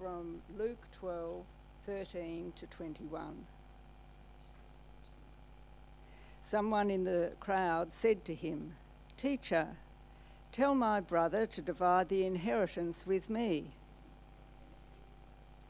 from 0.00 0.40
Luke 0.56 0.86
12 0.98 1.44
13 1.84 2.52
to 2.56 2.66
21. 2.66 3.44
Someone 6.40 6.90
in 6.90 7.04
the 7.04 7.32
crowd 7.38 7.92
said 7.92 8.24
to 8.24 8.34
him, 8.34 8.72
Teacher, 9.18 9.68
tell 10.52 10.74
my 10.74 11.00
brother 11.00 11.44
to 11.46 11.60
divide 11.60 12.08
the 12.08 12.24
inheritance 12.24 13.06
with 13.06 13.28
me. 13.28 13.72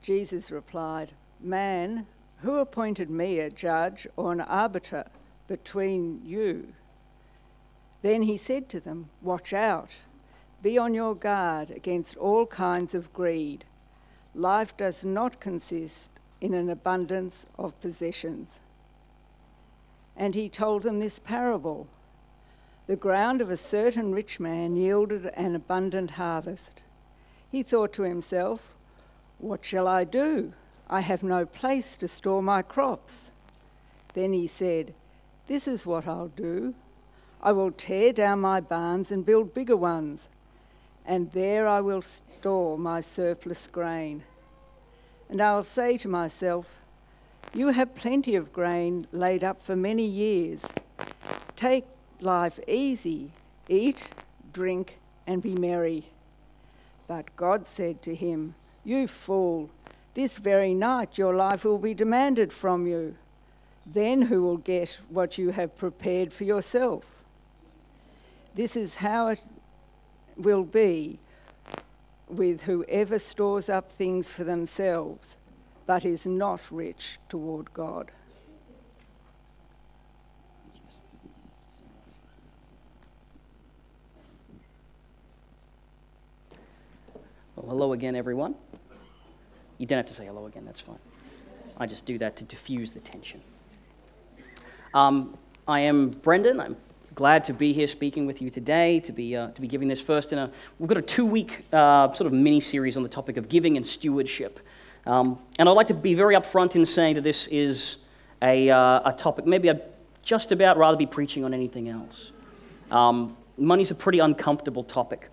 Jesus 0.01 0.53
replied, 0.53 1.11
Man, 1.41 2.07
who 2.39 2.59
appointed 2.59 3.11
me 3.11 3.41
a 3.41 3.51
judge 3.51 4.07
or 4.17 4.33
an 4.33 4.43
arbiter 4.43 5.07
between 5.49 6.21
you? 6.25 6.75
Then 8.03 8.23
he 8.23 8.37
said 8.37 8.69
to 8.69 8.81
them, 8.81 9.11
Watch 9.23 9.53
out, 9.53 9.97
be 10.63 10.79
on 10.79 10.95
your 10.95 11.17
guard 11.17 11.71
against 11.73 12.17
all 12.17 12.47
kinds 12.47 12.95
of 12.95 13.13
greed. 13.13 13.65
Life 14.35 14.77
does 14.77 15.05
not 15.05 15.41
consist 15.41 16.11
in 16.41 16.55
an 16.55 16.71
abundance 16.71 17.47
of 17.59 17.79
possessions. 17.81 18.61
And 20.17 20.35
he 20.35 20.49
told 20.49 20.83
them 20.83 21.01
this 21.01 21.19
parable 21.19 21.89
The 22.87 22.97
ground 22.97 23.41
of 23.41 23.51
a 23.51 23.57
certain 23.57 24.13
rich 24.13 24.39
man 24.39 24.77
yielded 24.77 25.27
an 25.27 25.55
abundant 25.55 26.13
harvest. 26.13 26.83
He 27.51 27.63
thought 27.63 27.93
to 27.95 28.03
himself, 28.03 28.75
What 29.39 29.65
shall 29.65 29.89
I 29.89 30.05
do? 30.05 30.53
I 30.89 31.01
have 31.01 31.23
no 31.23 31.47
place 31.47 31.97
to 31.99 32.09
store 32.09 32.43
my 32.43 32.63
crops. 32.63 33.33
Then 34.15 34.33
he 34.33 34.47
said, 34.47 34.95
This 35.47 35.67
is 35.67 35.87
what 35.87 36.07
I'll 36.07 36.29
do. 36.29 36.75
I 37.43 37.53
will 37.53 37.71
tear 37.71 38.13
down 38.13 38.41
my 38.41 38.61
barns 38.61 39.11
and 39.11 39.25
build 39.25 39.55
bigger 39.55 39.77
ones, 39.77 40.29
and 41.07 41.31
there 41.33 41.67
I 41.67 41.81
will 41.81 42.03
store 42.03 42.79
my 42.79 43.01
surplus 43.01 43.67
grain. 43.67 44.23
And 45.29 45.41
I'll 45.41 45.63
say 45.63 45.97
to 45.99 46.09
myself, 46.09 46.67
You 47.55 47.69
have 47.69 47.95
plenty 47.95 48.35
of 48.35 48.53
grain 48.53 49.07
laid 49.13 49.45
up 49.45 49.63
for 49.63 49.77
many 49.77 50.07
years. 50.07 50.65
Take 51.57 51.87
life 52.21 52.59
easy, 52.67 53.33
eat, 53.69 54.13
drink, 54.53 54.99
and 55.27 55.43
be 55.43 55.55
merry. 55.55 56.07
But 57.07 57.35
God 57.37 57.67
said 57.67 58.03
to 58.03 58.15
him, 58.15 58.55
You 58.85 59.07
fool, 59.07 59.71
this 60.15 60.39
very 60.39 60.75
night 60.75 61.19
your 61.19 61.35
life 61.35 61.65
will 61.65 61.79
be 61.79 61.95
demanded 61.95 62.53
from 62.53 62.87
you. 62.87 63.17
Then 63.87 64.23
who 64.23 64.43
will 64.43 64.59
get 64.59 65.01
what 65.09 65.39
you 65.39 65.51
have 65.51 65.77
prepared 65.77 66.33
for 66.33 66.45
yourself? 66.45 67.05
This 68.55 68.77
is 68.77 68.97
how 68.97 69.29
it 69.29 69.41
will 70.37 70.65
be 70.65 71.19
with 72.29 72.63
whoever 72.63 73.19
stores 73.19 73.69
up 73.69 73.91
things 73.91 74.31
for 74.31 74.45
themselves, 74.45 75.37
but 75.87 76.05
is 76.05 76.27
not 76.27 76.61
rich 76.71 77.19
toward 77.29 77.73
God. 77.73 78.11
Well, 87.57 87.69
hello 87.69 87.93
again, 87.93 88.15
everyone. 88.15 88.55
You 89.79 89.87
don't 89.87 89.99
have 89.99 90.07
to 90.07 90.15
say 90.15 90.27
hello 90.27 90.47
again, 90.47 90.65
that's 90.65 90.81
fine. 90.81 90.99
I 91.77 91.87
just 91.87 92.05
do 92.05 92.19
that 92.19 92.37
to 92.37 92.45
diffuse 92.45 92.93
the 92.93 93.01
tension. 93.01 93.41
Um, 94.95 95.37
I 95.67 95.81
am 95.81 96.11
Brendan. 96.11 96.61
I'm 96.61 96.77
glad 97.21 97.45
to 97.45 97.53
be 97.53 97.75
here 97.75 97.87
speaking 97.87 98.25
with 98.25 98.41
you 98.41 98.49
today, 98.49 98.99
to 98.99 99.13
be, 99.13 99.37
uh, 99.37 99.49
to 99.49 99.61
be 99.61 99.69
giving 99.69 99.89
this 99.89 100.01
first 100.01 100.33
in 100.33 100.39
a. 100.39 100.51
We've 100.79 100.89
got 100.89 100.97
a 100.97 101.03
two 101.03 101.27
week 101.27 101.67
uh, 101.71 102.11
sort 102.15 102.27
of 102.27 102.33
mini 102.33 102.61
series 102.61 102.97
on 102.97 103.03
the 103.03 103.11
topic 103.11 103.37
of 103.37 103.47
giving 103.47 103.77
and 103.77 103.87
stewardship. 103.87 104.59
Um, 105.05 105.39
and 105.59 105.69
I'd 105.69 105.73
like 105.73 105.89
to 105.89 105.95
be 105.95 106.15
very 106.15 106.35
upfront 106.35 106.77
in 106.77 106.87
saying 106.87 107.17
that 107.17 107.21
this 107.21 107.47
is 107.49 107.99
a, 108.41 108.71
uh, 108.71 109.11
a 109.11 109.13
topic, 109.13 109.45
maybe 109.45 109.69
I'd 109.69 109.83
just 110.23 110.51
about 110.51 110.79
rather 110.79 110.97
be 110.97 111.05
preaching 111.05 111.45
on 111.45 111.53
anything 111.53 111.91
else. 111.91 112.33
Um, 112.91 113.37
money's 113.59 113.91
a 113.91 113.95
pretty 113.95 114.21
uncomfortable 114.21 114.83
topic. 114.83 115.29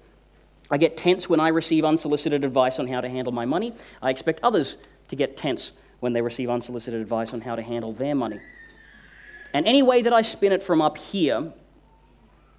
I 0.70 0.76
get 0.76 0.98
tense 0.98 1.30
when 1.30 1.40
I 1.40 1.48
receive 1.48 1.86
unsolicited 1.86 2.44
advice 2.44 2.80
on 2.80 2.88
how 2.88 3.00
to 3.00 3.08
handle 3.08 3.32
my 3.32 3.46
money. 3.46 3.72
I 4.02 4.10
expect 4.10 4.42
others 4.44 4.76
to 5.08 5.16
get 5.16 5.38
tense 5.38 5.72
when 6.02 6.12
they 6.12 6.22
receive 6.22 6.50
unsolicited 6.50 7.00
advice 7.00 7.34
on 7.34 7.40
how 7.40 7.56
to 7.56 7.62
handle 7.62 7.94
their 7.94 8.14
money. 8.14 8.42
And 9.54 9.66
any 9.66 9.84
way 9.84 10.02
that 10.02 10.12
I 10.12 10.22
spin 10.22 10.52
it 10.52 10.62
from 10.62 10.82
up 10.82 10.98
here, 10.98 11.54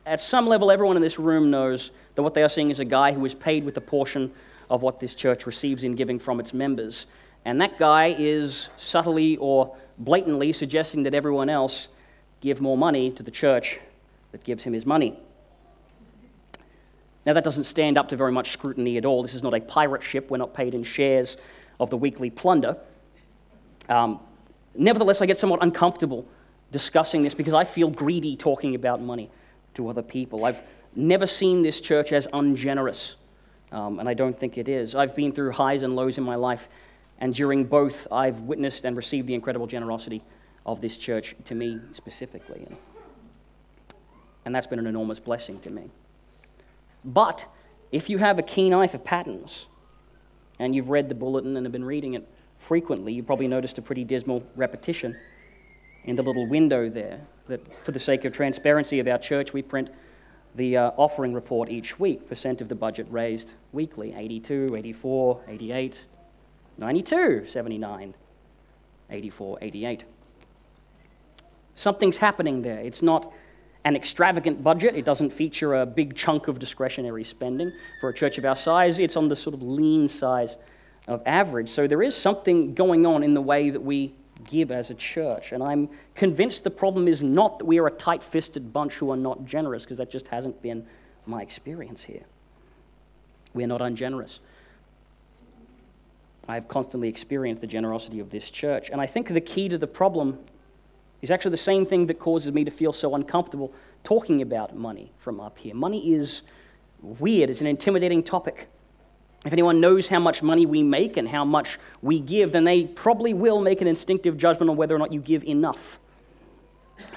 at 0.09 0.21
some 0.21 0.47
level, 0.47 0.71
everyone 0.71 0.97
in 0.97 1.03
this 1.03 1.19
room 1.19 1.51
knows 1.51 1.91
that 2.15 2.23
what 2.23 2.35
they 2.35 2.43
are 2.43 2.49
seeing 2.49 2.71
is 2.71 2.81
a 2.81 2.85
guy 2.85 3.13
who 3.13 3.25
is 3.25 3.35
paid 3.35 3.65
with 3.65 3.77
a 3.77 3.81
portion 3.81 4.33
of 4.71 4.83
what 4.83 5.01
this 5.01 5.15
church 5.15 5.47
receives 5.47 5.85
in 5.85 5.95
giving 5.95 6.19
from 6.19 6.41
its 6.41 6.55
members. 6.55 7.07
And 7.45 7.61
that 7.61 7.79
guy 7.79 8.15
is 8.19 8.71
subtly 8.79 9.37
or 9.37 9.77
blatantly 9.99 10.53
suggesting 10.53 11.03
that 11.05 11.15
everyone 11.15 11.51
else 11.51 11.89
give 12.41 12.61
more 12.61 12.77
money 12.77 13.13
to 13.13 13.23
the 13.23 13.31
church 13.31 13.81
that 14.33 14.45
gives 14.45 14.65
him 14.65 14.73
his 14.73 14.87
money. 14.87 15.19
Now, 17.27 17.35
that 17.35 17.45
doesn't 17.45 17.65
stand 17.65 17.99
up 17.99 18.09
to 18.09 18.17
very 18.17 18.33
much 18.33 18.53
scrutiny 18.53 18.97
at 18.97 19.05
all. 19.05 19.21
This 19.23 19.35
is 19.35 19.43
not 19.43 19.53
a 19.53 19.61
pirate 19.61 20.03
ship. 20.03 20.31
We're 20.31 20.39
not 20.39 20.55
paid 20.55 20.75
in 20.75 20.83
shares 20.83 21.37
of 21.79 21.91
the 21.91 21.97
weekly 21.99 22.31
plunder. 22.31 22.79
Um, 23.91 24.21
nevertheless, 24.75 25.21
I 25.21 25.27
get 25.27 25.37
somewhat 25.37 25.63
uncomfortable 25.63 26.27
discussing 26.73 27.23
this 27.23 27.35
because 27.35 27.53
I 27.53 27.65
feel 27.65 27.91
greedy 27.91 28.37
talking 28.37 28.75
about 28.75 29.03
money 29.03 29.31
to 29.79 29.89
other 29.89 30.03
people. 30.03 30.45
I've 30.45 30.63
never 30.95 31.27
seen 31.27 31.63
this 31.63 31.81
church 31.81 32.13
as 32.13 32.29
ungenerous, 32.33 33.17
um, 33.73 34.01
and 34.01 34.09
I 34.09 34.15
don't 34.15 34.37
think 34.39 34.59
it 34.59 34.69
is. 34.69 34.95
I've 34.95 35.17
been 35.17 35.33
through 35.33 35.53
highs 35.53 35.83
and 35.83 35.97
lows 35.97 36.19
in 36.19 36.25
my 36.25 36.35
life, 36.35 36.69
and 37.19 37.33
during 37.33 37.65
both, 37.65 38.07
I've 38.13 38.43
witnessed 38.43 38.85
and 38.85 38.97
received 38.97 39.29
the 39.29 39.35
incredible 39.35 39.67
generosity 39.67 40.23
of 40.67 40.81
this 40.81 40.99
church 40.99 41.35
to 41.47 41.55
me 41.55 41.81
specifically. 41.93 42.67
And 44.45 44.55
that's 44.55 44.67
been 44.67 44.79
an 44.81 44.87
enormous 44.87 45.21
blessing 45.21 45.61
to 45.61 45.71
me. 45.71 45.91
But 47.05 47.47
if 47.93 48.11
you 48.11 48.19
have 48.19 48.39
a 48.39 48.43
keen 48.43 48.75
eye 48.75 48.89
for 48.89 48.99
patterns, 48.99 49.67
and 50.59 50.75
you've 50.75 50.89
read 50.89 51.09
the 51.09 51.15
bulletin 51.15 51.57
and 51.57 51.65
have 51.65 51.73
been 51.73 51.85
reading 51.85 52.15
it 52.15 52.29
frequently, 52.59 53.13
you 53.13 53.23
probably 53.23 53.47
noticed 53.47 53.79
a 53.79 53.83
pretty 53.83 54.03
dismal 54.03 54.43
repetition 54.57 55.17
in 56.05 56.17
the 56.17 56.23
little 56.23 56.49
window 56.49 56.89
there. 56.89 57.21
That 57.49 57.85
for 57.85 57.93
the 57.93 57.99
sake 57.99 58.25
of 58.25 58.33
transparency 58.33 59.01
of 59.01 59.09
our 59.09 59.19
church, 59.19 59.53
we 59.53 59.63
print 59.63 59.91
the 60.55 60.77
uh, 60.77 60.91
offering 60.97 61.33
report 61.33 61.69
each 61.69 61.99
week, 61.99 62.29
percent 62.29 62.61
of 62.61 62.69
the 62.69 62.75
budget 62.75 63.07
raised 63.11 63.55
weekly 63.73 64.15
82, 64.17 64.75
84, 64.77 65.41
88, 65.49 66.07
92, 66.79 67.47
79, 67.47 68.15
84, 69.11 69.59
88. 69.61 70.05
Something's 71.75 72.17
happening 72.17 72.63
there. 72.63 72.81
It's 72.81 73.03
not 73.03 73.33
an 73.85 73.97
extravagant 73.97 74.63
budget. 74.63 74.95
It 74.95 75.05
doesn't 75.05 75.31
feature 75.31 75.81
a 75.81 75.87
big 75.87 76.17
chunk 76.17 76.49
of 76.49 76.59
discretionary 76.59 77.25
spending. 77.25 77.73
For 78.01 78.09
a 78.11 78.15
church 78.15 78.37
of 78.37 78.45
our 78.45 78.57
size, 78.57 78.99
it's 78.99 79.17
on 79.17 79.29
the 79.29 79.37
sort 79.37 79.55
of 79.55 79.63
lean 79.63 80.09
size 80.09 80.57
of 81.07 81.23
average. 81.25 81.71
So 81.71 81.87
there 81.87 82.03
is 82.03 82.15
something 82.15 82.75
going 82.75 83.07
on 83.07 83.23
in 83.23 83.35
the 83.35 83.41
way 83.41 83.71
that 83.71 83.81
we 83.81 84.15
give 84.45 84.71
as 84.71 84.91
a 84.91 84.95
church. 84.95 85.53
And 85.53 85.63
I'm 85.63 85.89
convinced 86.15 86.65
the 86.65 86.71
problem 86.71 87.09
is 87.09 87.23
not 87.23 87.59
that 87.59 87.65
we 87.65 87.79
are 87.79 87.87
a 87.87 87.93
tight 87.93 88.23
fisted 88.23 88.73
bunch 88.73 88.95
who 88.95 89.11
are 89.11 89.17
not 89.17 89.45
generous, 89.45 89.85
because 89.85 89.99
that 89.99 90.11
just 90.11 90.29
hasn't 90.29 90.63
been 90.63 90.87
my 91.27 91.43
experience 91.43 92.05
here. 92.05 92.23
We 93.55 93.65
are 93.65 93.67
not 93.67 93.83
ungenerous. 93.83 94.41
I 96.49 96.55
have 96.55 96.69
constantly 96.69 97.09
experienced 97.09 97.61
the 97.61 97.67
generosity 97.67 98.21
of 98.21 98.31
this 98.31 98.51
church. 98.51 98.89
And 98.91 99.01
I 99.01 99.07
think 99.07 99.29
the 99.29 99.41
key 99.41 99.69
to 99.69 99.77
the 99.77 99.87
problem 99.87 100.39
is 101.21 101.31
actually 101.31 101.51
the 101.51 101.57
same 101.59 101.85
thing 101.85 102.07
that 102.07 102.19
causes 102.19 102.53
me 102.53 102.65
to 102.65 102.71
feel 102.71 102.93
so 102.93 103.15
uncomfortable 103.15 103.73
talking 104.05 104.41
about 104.41 104.75
money 104.75 105.13
from 105.19 105.41
up 105.41 105.59
here. 105.59 105.75
Money 105.75 106.15
is 106.15 106.43
weird, 107.03 107.51
it's 107.51 107.61
an 107.61 107.67
intimidating 107.67 108.23
topic. 108.23 108.69
If 109.49 109.55
anyone 109.55 109.81
knows 109.81 110.09
how 110.09 110.19
much 110.19 110.43
money 110.43 110.67
we 110.67 110.83
make 110.83 111.17
and 111.17 111.27
how 111.27 111.43
much 111.43 111.79
we 112.03 112.21
give, 112.21 112.53
then 112.53 112.65
they 112.65 112.85
probably 112.85 113.33
will 113.33 113.63
make 113.63 113.81
an 113.81 113.87
instinctive 113.87 114.37
judgment 114.37 114.69
on 114.69 114.77
whether 114.77 114.95
or 114.95 114.99
not 114.99 115.11
you 115.11 115.23
give 115.23 115.43
enough. 115.45 115.99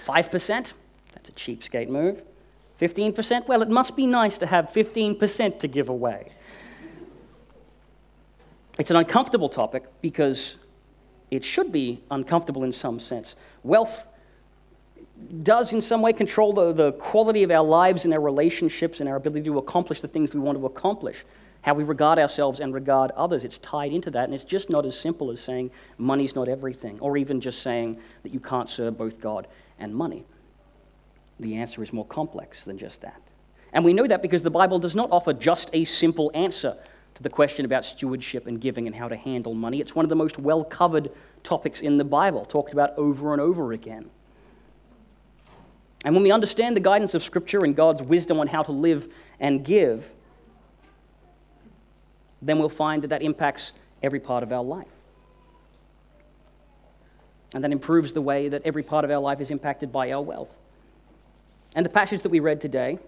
5%? 0.07 0.71
That's 1.13 1.27
a 1.27 1.31
cheapskate 1.33 1.89
move. 1.89 2.23
15%? 2.79 3.49
Well, 3.49 3.61
it 3.61 3.69
must 3.69 3.97
be 3.97 4.07
nice 4.07 4.37
to 4.37 4.45
have 4.45 4.69
15% 4.69 5.59
to 5.59 5.67
give 5.67 5.89
away. 5.89 6.31
It's 8.79 8.91
an 8.91 8.95
uncomfortable 8.95 9.49
topic 9.49 9.83
because 9.99 10.55
it 11.31 11.43
should 11.43 11.69
be 11.69 12.01
uncomfortable 12.11 12.63
in 12.63 12.71
some 12.71 13.01
sense. 13.01 13.35
Wealth 13.61 14.07
does, 15.43 15.73
in 15.73 15.81
some 15.81 16.01
way, 16.01 16.13
control 16.13 16.53
the, 16.53 16.71
the 16.71 16.93
quality 16.93 17.43
of 17.43 17.51
our 17.51 17.65
lives 17.65 18.05
and 18.05 18.13
our 18.13 18.21
relationships 18.21 19.01
and 19.01 19.09
our 19.09 19.17
ability 19.17 19.43
to 19.43 19.57
accomplish 19.57 19.99
the 19.99 20.07
things 20.07 20.33
we 20.33 20.39
want 20.39 20.57
to 20.57 20.65
accomplish. 20.65 21.25
How 21.61 21.73
we 21.73 21.83
regard 21.83 22.17
ourselves 22.17 22.59
and 22.59 22.73
regard 22.73 23.11
others. 23.11 23.43
It's 23.43 23.59
tied 23.59 23.91
into 23.93 24.09
that, 24.11 24.25
and 24.25 24.33
it's 24.33 24.43
just 24.43 24.69
not 24.69 24.85
as 24.85 24.99
simple 24.99 25.29
as 25.29 25.39
saying 25.39 25.71
money's 25.97 26.35
not 26.35 26.47
everything, 26.47 26.99
or 26.99 27.17
even 27.17 27.39
just 27.39 27.61
saying 27.61 27.99
that 28.23 28.33
you 28.33 28.39
can't 28.39 28.67
serve 28.67 28.97
both 28.97 29.21
God 29.21 29.47
and 29.77 29.93
money. 29.93 30.25
The 31.39 31.55
answer 31.55 31.83
is 31.83 31.93
more 31.93 32.05
complex 32.05 32.63
than 32.63 32.77
just 32.77 33.01
that. 33.01 33.21
And 33.73 33.85
we 33.85 33.93
know 33.93 34.07
that 34.07 34.21
because 34.21 34.41
the 34.41 34.51
Bible 34.51 34.79
does 34.79 34.95
not 34.95 35.11
offer 35.11 35.33
just 35.33 35.69
a 35.73 35.85
simple 35.85 36.31
answer 36.33 36.77
to 37.15 37.23
the 37.23 37.29
question 37.29 37.65
about 37.65 37.85
stewardship 37.85 38.47
and 38.47 38.59
giving 38.59 38.87
and 38.87 38.95
how 38.95 39.07
to 39.07 39.15
handle 39.15 39.53
money. 39.53 39.79
It's 39.79 39.95
one 39.95 40.05
of 40.05 40.09
the 40.09 40.15
most 40.15 40.39
well 40.39 40.63
covered 40.63 41.11
topics 41.43 41.81
in 41.81 41.97
the 41.97 42.03
Bible, 42.03 42.45
talked 42.45 42.73
about 42.73 42.97
over 42.97 43.33
and 43.33 43.41
over 43.41 43.73
again. 43.73 44.09
And 46.03 46.15
when 46.15 46.23
we 46.23 46.31
understand 46.31 46.75
the 46.75 46.81
guidance 46.81 47.13
of 47.13 47.21
Scripture 47.21 47.63
and 47.63 47.75
God's 47.75 48.01
wisdom 48.01 48.39
on 48.39 48.47
how 48.47 48.63
to 48.63 48.71
live 48.71 49.07
and 49.39 49.63
give, 49.63 50.11
then 52.41 52.57
we'll 52.57 52.69
find 52.69 53.03
that 53.03 53.09
that 53.09 53.21
impacts 53.21 53.71
every 54.01 54.19
part 54.19 54.43
of 54.43 54.51
our 54.51 54.63
life. 54.63 54.87
And 57.53 57.63
that 57.63 57.71
improves 57.71 58.13
the 58.13 58.21
way 58.21 58.49
that 58.49 58.61
every 58.63 58.83
part 58.83 59.05
of 59.05 59.11
our 59.11 59.19
life 59.19 59.41
is 59.41 59.51
impacted 59.51 59.91
by 59.91 60.11
our 60.11 60.21
wealth. 60.21 60.57
And 61.75 61.85
the 61.85 61.89
passage 61.89 62.21
that 62.21 62.29
we 62.29 62.39
read 62.39 62.61
today 62.61 62.99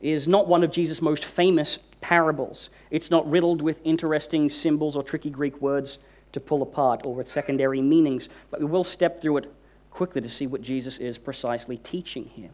is 0.00 0.28
not 0.28 0.46
one 0.46 0.62
of 0.62 0.70
Jesus' 0.70 1.00
most 1.00 1.24
famous 1.24 1.78
parables. 2.00 2.68
It's 2.90 3.10
not 3.10 3.28
riddled 3.28 3.62
with 3.62 3.80
interesting 3.84 4.50
symbols 4.50 4.96
or 4.96 5.02
tricky 5.02 5.30
Greek 5.30 5.60
words 5.60 5.98
to 6.32 6.40
pull 6.40 6.62
apart 6.62 7.06
or 7.06 7.14
with 7.14 7.28
secondary 7.28 7.80
meanings, 7.80 8.28
but 8.50 8.60
we 8.60 8.66
will 8.66 8.84
step 8.84 9.20
through 9.20 9.38
it 9.38 9.54
quickly 9.90 10.20
to 10.20 10.28
see 10.28 10.46
what 10.46 10.60
Jesus 10.60 10.98
is 10.98 11.16
precisely 11.16 11.78
teaching 11.78 12.26
here. 12.26 12.50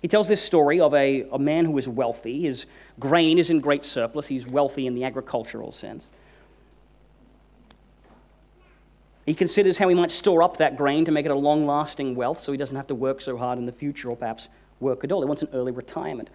He 0.00 0.08
tells 0.08 0.28
this 0.28 0.40
story 0.40 0.80
of 0.80 0.94
a, 0.94 1.26
a 1.30 1.38
man 1.38 1.64
who 1.64 1.76
is 1.76 1.86
wealthy. 1.86 2.40
His 2.40 2.66
grain 2.98 3.38
is 3.38 3.50
in 3.50 3.60
great 3.60 3.84
surplus. 3.84 4.26
He's 4.26 4.46
wealthy 4.46 4.86
in 4.86 4.94
the 4.94 5.04
agricultural 5.04 5.72
sense. 5.72 6.08
He 9.26 9.34
considers 9.34 9.76
how 9.76 9.88
he 9.88 9.94
might 9.94 10.10
store 10.10 10.42
up 10.42 10.56
that 10.56 10.76
grain 10.76 11.04
to 11.04 11.12
make 11.12 11.26
it 11.26 11.30
a 11.30 11.36
long 11.36 11.66
lasting 11.66 12.14
wealth 12.14 12.40
so 12.40 12.50
he 12.50 12.58
doesn't 12.58 12.76
have 12.76 12.86
to 12.86 12.94
work 12.94 13.20
so 13.20 13.36
hard 13.36 13.58
in 13.58 13.66
the 13.66 13.72
future 13.72 14.08
or 14.08 14.16
perhaps 14.16 14.48
work 14.80 15.04
at 15.04 15.12
all. 15.12 15.20
He 15.20 15.26
wants 15.26 15.42
an 15.42 15.50
early 15.52 15.72
retirement. 15.72 16.30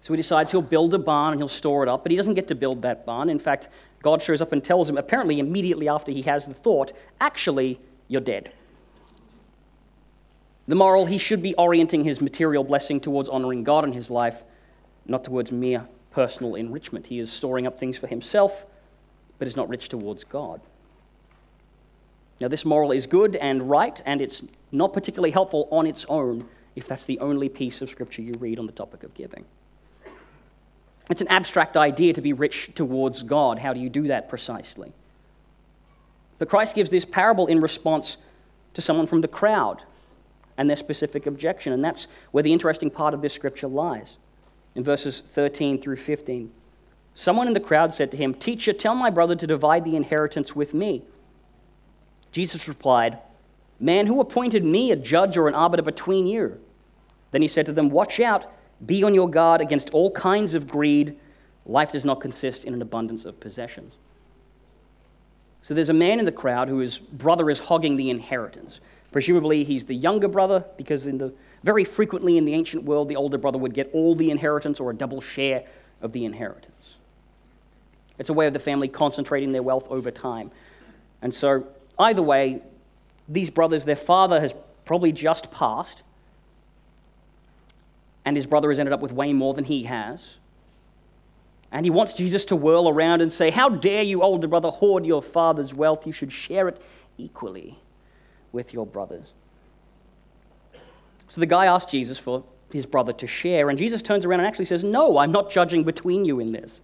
So 0.00 0.12
he 0.12 0.16
decides 0.16 0.50
he'll 0.50 0.62
build 0.62 0.94
a 0.94 0.98
barn 0.98 1.32
and 1.32 1.40
he'll 1.40 1.48
store 1.48 1.82
it 1.82 1.88
up, 1.88 2.02
but 2.02 2.10
he 2.10 2.16
doesn't 2.16 2.34
get 2.34 2.48
to 2.48 2.54
build 2.54 2.82
that 2.82 3.06
barn. 3.06 3.30
In 3.30 3.38
fact, 3.38 3.68
God 4.02 4.22
shows 4.22 4.40
up 4.40 4.52
and 4.52 4.62
tells 4.62 4.90
him, 4.90 4.98
apparently 4.98 5.38
immediately 5.38 5.88
after 5.88 6.12
he 6.12 6.22
has 6.22 6.46
the 6.46 6.54
thought, 6.54 6.92
actually, 7.20 7.80
you're 8.08 8.20
dead. 8.20 8.52
The 10.68 10.74
moral, 10.74 11.06
he 11.06 11.16
should 11.16 11.42
be 11.42 11.54
orienting 11.54 12.04
his 12.04 12.20
material 12.20 12.62
blessing 12.62 13.00
towards 13.00 13.30
honoring 13.30 13.64
God 13.64 13.84
in 13.84 13.92
his 13.92 14.10
life, 14.10 14.42
not 15.06 15.24
towards 15.24 15.50
mere 15.50 15.88
personal 16.10 16.54
enrichment. 16.56 17.06
He 17.06 17.18
is 17.18 17.32
storing 17.32 17.66
up 17.66 17.80
things 17.80 17.96
for 17.96 18.06
himself, 18.06 18.66
but 19.38 19.48
is 19.48 19.56
not 19.56 19.70
rich 19.70 19.88
towards 19.88 20.24
God. 20.24 20.60
Now, 22.38 22.48
this 22.48 22.66
moral 22.66 22.92
is 22.92 23.06
good 23.06 23.34
and 23.36 23.68
right, 23.68 24.00
and 24.04 24.20
it's 24.20 24.42
not 24.70 24.92
particularly 24.92 25.30
helpful 25.30 25.68
on 25.72 25.86
its 25.86 26.04
own 26.08 26.46
if 26.76 26.86
that's 26.86 27.06
the 27.06 27.18
only 27.20 27.48
piece 27.48 27.80
of 27.80 27.88
scripture 27.88 28.20
you 28.20 28.34
read 28.38 28.58
on 28.58 28.66
the 28.66 28.72
topic 28.72 29.02
of 29.02 29.14
giving. 29.14 29.46
It's 31.10 31.22
an 31.22 31.28
abstract 31.28 31.78
idea 31.78 32.12
to 32.12 32.20
be 32.20 32.34
rich 32.34 32.70
towards 32.74 33.22
God. 33.22 33.58
How 33.58 33.72
do 33.72 33.80
you 33.80 33.88
do 33.88 34.08
that 34.08 34.28
precisely? 34.28 34.92
But 36.38 36.50
Christ 36.50 36.74
gives 36.74 36.90
this 36.90 37.06
parable 37.06 37.46
in 37.46 37.62
response 37.62 38.18
to 38.74 38.82
someone 38.82 39.06
from 39.06 39.22
the 39.22 39.28
crowd 39.28 39.82
and 40.58 40.68
their 40.68 40.76
specific 40.76 41.24
objection. 41.24 41.72
And 41.72 41.82
that's 41.82 42.08
where 42.32 42.42
the 42.42 42.52
interesting 42.52 42.90
part 42.90 43.14
of 43.14 43.22
this 43.22 43.32
scripture 43.32 43.68
lies. 43.68 44.18
In 44.74 44.84
verses 44.84 45.20
13 45.20 45.80
through 45.80 45.96
15. 45.96 46.52
Someone 47.14 47.48
in 47.48 47.54
the 47.54 47.60
crowd 47.60 47.94
said 47.94 48.10
to 48.10 48.16
him, 48.16 48.34
Teacher, 48.34 48.72
tell 48.72 48.94
my 48.94 49.10
brother 49.10 49.34
to 49.34 49.46
divide 49.46 49.84
the 49.84 49.96
inheritance 49.96 50.54
with 50.54 50.74
me. 50.74 51.02
Jesus 52.30 52.68
replied, 52.68 53.18
Man, 53.80 54.06
who 54.06 54.20
appointed 54.20 54.64
me 54.64 54.92
a 54.92 54.96
judge 54.96 55.36
or 55.36 55.48
an 55.48 55.54
arbiter 55.54 55.82
between 55.82 56.26
you? 56.26 56.60
Then 57.30 57.42
he 57.42 57.48
said 57.48 57.66
to 57.66 57.72
them, 57.72 57.90
Watch 57.90 58.20
out, 58.20 58.46
be 58.84 59.02
on 59.02 59.14
your 59.14 59.28
guard 59.28 59.60
against 59.60 59.90
all 59.90 60.10
kinds 60.10 60.54
of 60.54 60.68
greed. 60.68 61.18
Life 61.66 61.92
does 61.92 62.04
not 62.04 62.20
consist 62.20 62.64
in 62.64 62.74
an 62.74 62.82
abundance 62.82 63.24
of 63.24 63.40
possessions. 63.40 63.96
So 65.62 65.74
there's 65.74 65.88
a 65.88 65.94
man 65.94 66.18
in 66.18 66.24
the 66.24 66.32
crowd 66.32 66.68
whose 66.68 66.98
brother 66.98 67.50
is 67.50 67.58
hogging 67.58 67.96
the 67.96 68.10
inheritance. 68.10 68.80
Presumably, 69.12 69.64
he's 69.64 69.86
the 69.86 69.94
younger 69.94 70.28
brother, 70.28 70.64
because 70.76 71.06
in 71.06 71.18
the, 71.18 71.32
very 71.62 71.84
frequently 71.84 72.36
in 72.36 72.44
the 72.44 72.54
ancient 72.54 72.84
world, 72.84 73.08
the 73.08 73.16
older 73.16 73.38
brother 73.38 73.58
would 73.58 73.74
get 73.74 73.90
all 73.92 74.14
the 74.14 74.30
inheritance 74.30 74.80
or 74.80 74.90
a 74.90 74.94
double 74.94 75.20
share 75.20 75.64
of 76.02 76.12
the 76.12 76.24
inheritance. 76.24 76.96
It's 78.18 78.28
a 78.28 78.34
way 78.34 78.46
of 78.46 78.52
the 78.52 78.58
family 78.58 78.88
concentrating 78.88 79.52
their 79.52 79.62
wealth 79.62 79.86
over 79.90 80.10
time. 80.10 80.50
And 81.22 81.32
so, 81.32 81.66
either 81.98 82.22
way, 82.22 82.60
these 83.28 83.48
brothers, 83.48 83.84
their 83.84 83.96
father 83.96 84.40
has 84.40 84.54
probably 84.84 85.12
just 85.12 85.50
passed, 85.50 86.02
and 88.24 88.36
his 88.36 88.46
brother 88.46 88.68
has 88.68 88.78
ended 88.78 88.92
up 88.92 89.00
with 89.00 89.12
way 89.12 89.32
more 89.32 89.54
than 89.54 89.64
he 89.64 89.84
has. 89.84 90.36
And 91.72 91.84
he 91.84 91.90
wants 91.90 92.14
Jesus 92.14 92.44
to 92.46 92.56
whirl 92.56 92.88
around 92.88 93.20
and 93.20 93.32
say, 93.32 93.50
How 93.50 93.68
dare 93.68 94.02
you, 94.02 94.22
older 94.22 94.48
brother, 94.48 94.68
hoard 94.68 95.06
your 95.06 95.22
father's 95.22 95.72
wealth? 95.72 96.06
You 96.06 96.12
should 96.12 96.32
share 96.32 96.68
it 96.68 96.80
equally 97.16 97.78
with 98.52 98.72
your 98.72 98.86
brothers. 98.86 99.26
So 101.28 101.40
the 101.40 101.46
guy 101.46 101.66
asks 101.66 101.90
Jesus 101.90 102.18
for 102.18 102.44
his 102.72 102.86
brother 102.86 103.12
to 103.14 103.26
share, 103.26 103.70
and 103.70 103.78
Jesus 103.78 104.02
turns 104.02 104.24
around 104.24 104.40
and 104.40 104.46
actually 104.46 104.64
says, 104.64 104.84
No, 104.84 105.18
I'm 105.18 105.32
not 105.32 105.50
judging 105.50 105.84
between 105.84 106.24
you 106.24 106.40
in 106.40 106.52
this. 106.52 106.80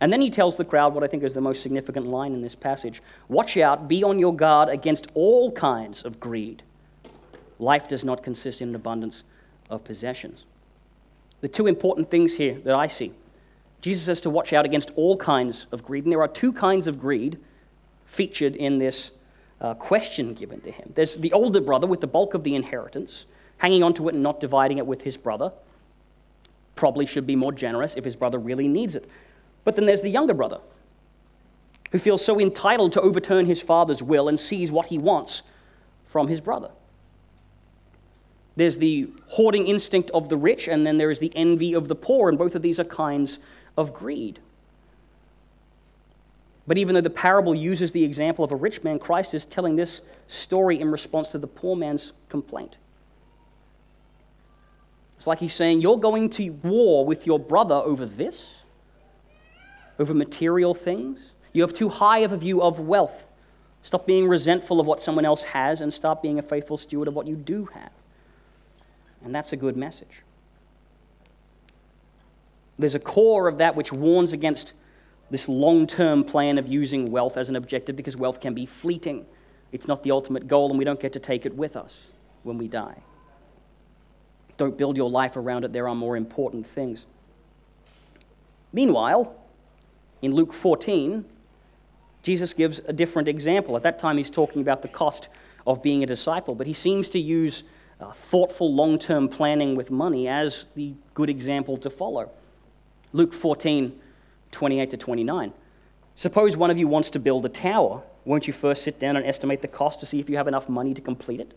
And 0.00 0.12
then 0.12 0.20
he 0.20 0.30
tells 0.30 0.56
the 0.56 0.64
crowd 0.64 0.94
what 0.94 1.04
I 1.04 1.06
think 1.06 1.22
is 1.22 1.34
the 1.34 1.40
most 1.40 1.62
significant 1.62 2.06
line 2.06 2.34
in 2.34 2.42
this 2.42 2.54
passage 2.54 3.02
Watch 3.28 3.56
out, 3.56 3.88
be 3.88 4.02
on 4.02 4.18
your 4.18 4.34
guard 4.34 4.68
against 4.68 5.06
all 5.14 5.50
kinds 5.52 6.04
of 6.04 6.20
greed. 6.20 6.62
Life 7.58 7.88
does 7.88 8.04
not 8.04 8.22
consist 8.22 8.60
in 8.60 8.70
an 8.70 8.74
abundance 8.74 9.22
of 9.70 9.84
possessions. 9.84 10.44
The 11.40 11.48
two 11.48 11.66
important 11.66 12.10
things 12.10 12.34
here 12.34 12.58
that 12.64 12.74
I 12.74 12.86
see 12.86 13.12
Jesus 13.84 14.04
says 14.04 14.22
to 14.22 14.30
watch 14.30 14.54
out 14.54 14.64
against 14.64 14.90
all 14.96 15.14
kinds 15.14 15.66
of 15.70 15.84
greed. 15.84 16.04
And 16.04 16.12
there 16.12 16.22
are 16.22 16.28
two 16.28 16.54
kinds 16.54 16.86
of 16.86 16.98
greed 16.98 17.38
featured 18.06 18.56
in 18.56 18.78
this 18.78 19.10
uh, 19.64 19.72
question 19.72 20.34
given 20.34 20.60
to 20.60 20.70
him. 20.70 20.92
There's 20.94 21.16
the 21.16 21.32
older 21.32 21.60
brother 21.60 21.86
with 21.86 22.02
the 22.02 22.06
bulk 22.06 22.34
of 22.34 22.44
the 22.44 22.54
inheritance, 22.54 23.24
hanging 23.56 23.82
onto 23.82 24.06
it 24.10 24.14
and 24.14 24.22
not 24.22 24.38
dividing 24.38 24.76
it 24.76 24.86
with 24.86 25.00
his 25.00 25.16
brother. 25.16 25.52
Probably 26.74 27.06
should 27.06 27.26
be 27.26 27.34
more 27.34 27.52
generous 27.52 27.94
if 27.94 28.04
his 28.04 28.14
brother 28.14 28.38
really 28.38 28.68
needs 28.68 28.94
it. 28.94 29.08
But 29.64 29.74
then 29.74 29.86
there's 29.86 30.02
the 30.02 30.10
younger 30.10 30.34
brother 30.34 30.60
who 31.92 31.98
feels 31.98 32.22
so 32.22 32.38
entitled 32.38 32.92
to 32.92 33.00
overturn 33.00 33.46
his 33.46 33.62
father's 33.62 34.02
will 34.02 34.28
and 34.28 34.38
sees 34.38 34.70
what 34.70 34.86
he 34.86 34.98
wants 34.98 35.40
from 36.04 36.28
his 36.28 36.42
brother. 36.42 36.70
There's 38.56 38.76
the 38.76 39.08
hoarding 39.28 39.66
instinct 39.66 40.10
of 40.10 40.28
the 40.28 40.36
rich, 40.36 40.68
and 40.68 40.86
then 40.86 40.98
there 40.98 41.10
is 41.10 41.20
the 41.20 41.32
envy 41.34 41.72
of 41.72 41.88
the 41.88 41.94
poor, 41.94 42.28
and 42.28 42.36
both 42.36 42.54
of 42.54 42.60
these 42.60 42.78
are 42.78 42.84
kinds 42.84 43.38
of 43.78 43.94
greed. 43.94 44.40
But 46.66 46.78
even 46.78 46.94
though 46.94 47.00
the 47.00 47.10
parable 47.10 47.54
uses 47.54 47.92
the 47.92 48.04
example 48.04 48.44
of 48.44 48.52
a 48.52 48.56
rich 48.56 48.82
man, 48.82 48.98
Christ 48.98 49.34
is 49.34 49.44
telling 49.44 49.76
this 49.76 50.00
story 50.28 50.80
in 50.80 50.90
response 50.90 51.28
to 51.28 51.38
the 51.38 51.46
poor 51.46 51.76
man's 51.76 52.12
complaint. 52.28 52.78
It's 55.18 55.26
like 55.26 55.38
he's 55.38 55.54
saying, 55.54 55.80
You're 55.80 55.98
going 55.98 56.30
to 56.30 56.50
war 56.50 57.04
with 57.04 57.26
your 57.26 57.38
brother 57.38 57.74
over 57.74 58.06
this, 58.06 58.54
over 59.98 60.14
material 60.14 60.74
things. 60.74 61.20
You 61.52 61.62
have 61.62 61.74
too 61.74 61.88
high 61.88 62.20
of 62.20 62.32
a 62.32 62.36
view 62.36 62.62
of 62.62 62.80
wealth. 62.80 63.26
Stop 63.82 64.06
being 64.06 64.26
resentful 64.26 64.80
of 64.80 64.86
what 64.86 65.02
someone 65.02 65.26
else 65.26 65.42
has 65.42 65.82
and 65.82 65.92
start 65.92 66.22
being 66.22 66.38
a 66.38 66.42
faithful 66.42 66.78
steward 66.78 67.06
of 67.06 67.14
what 67.14 67.26
you 67.26 67.36
do 67.36 67.66
have. 67.66 67.90
And 69.22 69.34
that's 69.34 69.52
a 69.52 69.56
good 69.56 69.76
message. 69.76 70.22
There's 72.78 72.94
a 72.94 73.00
core 73.00 73.46
of 73.46 73.58
that 73.58 73.76
which 73.76 73.92
warns 73.92 74.32
against 74.32 74.72
this 75.30 75.48
long 75.48 75.86
term 75.86 76.24
plan 76.24 76.58
of 76.58 76.68
using 76.68 77.10
wealth 77.10 77.36
as 77.36 77.48
an 77.48 77.56
objective 77.56 77.96
because 77.96 78.16
wealth 78.16 78.40
can 78.40 78.54
be 78.54 78.66
fleeting. 78.66 79.26
It's 79.72 79.88
not 79.88 80.02
the 80.02 80.10
ultimate 80.10 80.46
goal, 80.46 80.70
and 80.70 80.78
we 80.78 80.84
don't 80.84 81.00
get 81.00 81.12
to 81.14 81.20
take 81.20 81.46
it 81.46 81.54
with 81.54 81.76
us 81.76 82.08
when 82.42 82.58
we 82.58 82.68
die. 82.68 82.96
Don't 84.56 84.78
build 84.78 84.96
your 84.96 85.10
life 85.10 85.36
around 85.36 85.64
it, 85.64 85.72
there 85.72 85.88
are 85.88 85.94
more 85.94 86.16
important 86.16 86.66
things. 86.66 87.06
Meanwhile, 88.72 89.34
in 90.22 90.32
Luke 90.32 90.52
14, 90.52 91.24
Jesus 92.22 92.54
gives 92.54 92.80
a 92.86 92.92
different 92.92 93.28
example. 93.28 93.76
At 93.76 93.82
that 93.82 93.98
time, 93.98 94.16
he's 94.16 94.30
talking 94.30 94.62
about 94.62 94.82
the 94.82 94.88
cost 94.88 95.28
of 95.66 95.82
being 95.82 96.02
a 96.02 96.06
disciple, 96.06 96.54
but 96.54 96.66
he 96.66 96.72
seems 96.72 97.10
to 97.10 97.18
use 97.18 97.64
uh, 98.00 98.12
thoughtful 98.12 98.72
long 98.74 98.98
term 98.98 99.28
planning 99.28 99.76
with 99.76 99.90
money 99.90 100.28
as 100.28 100.66
the 100.74 100.94
good 101.14 101.30
example 101.30 101.76
to 101.78 101.90
follow. 101.90 102.30
Luke 103.12 103.32
14, 103.32 103.98
28 104.54 104.90
to 104.90 104.96
29. 104.96 105.52
Suppose 106.14 106.56
one 106.56 106.70
of 106.70 106.78
you 106.78 106.88
wants 106.88 107.10
to 107.10 107.18
build 107.18 107.44
a 107.44 107.48
tower. 107.48 108.02
Won't 108.24 108.46
you 108.46 108.52
first 108.52 108.82
sit 108.82 108.98
down 108.98 109.16
and 109.16 109.26
estimate 109.26 109.60
the 109.60 109.68
cost 109.68 110.00
to 110.00 110.06
see 110.06 110.20
if 110.20 110.30
you 110.30 110.36
have 110.36 110.48
enough 110.48 110.68
money 110.68 110.94
to 110.94 111.00
complete 111.00 111.40
it? 111.40 111.52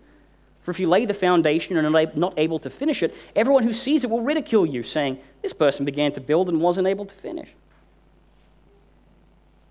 For 0.61 0.71
if 0.71 0.79
you 0.79 0.89
lay 0.89 1.05
the 1.05 1.13
foundation 1.13 1.77
and 1.77 1.95
are 1.95 2.11
not 2.15 2.33
able 2.37 2.59
to 2.59 2.69
finish 2.69 3.01
it, 3.01 3.15
everyone 3.35 3.63
who 3.63 3.71
sees 3.71 4.03
it 4.03 4.09
will 4.09 4.21
ridicule 4.21 4.65
you, 4.65 4.83
saying, 4.83 5.19
This 5.41 5.53
person 5.53 5.85
began 5.85 6.11
to 6.13 6.21
build 6.21 6.49
and 6.49 6.59
wasn't 6.59 6.87
able 6.87 7.05
to 7.05 7.15
finish. 7.15 7.49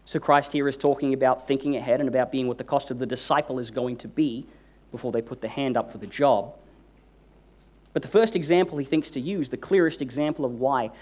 So 0.06 0.20
Christ 0.20 0.52
here 0.52 0.68
is 0.68 0.76
talking 0.76 1.12
about 1.12 1.46
thinking 1.46 1.76
ahead 1.76 2.00
and 2.00 2.08
about 2.08 2.30
being 2.32 2.46
what 2.46 2.58
the 2.58 2.64
cost 2.64 2.90
of 2.90 2.98
the 2.98 3.06
disciple 3.06 3.58
is 3.58 3.70
going 3.70 3.96
to 3.98 4.08
be 4.08 4.46
before 4.92 5.10
they 5.10 5.20
put 5.20 5.40
the 5.40 5.48
hand 5.48 5.76
up 5.76 5.90
for 5.90 5.98
the 5.98 6.06
job. 6.06 6.54
But 7.92 8.02
the 8.02 8.08
first 8.08 8.36
example 8.36 8.78
he 8.78 8.84
thinks 8.84 9.10
to 9.10 9.20
use, 9.20 9.48
the 9.48 9.56
clearest 9.56 10.00
example 10.00 10.44
of 10.44 10.60
why 10.60 10.92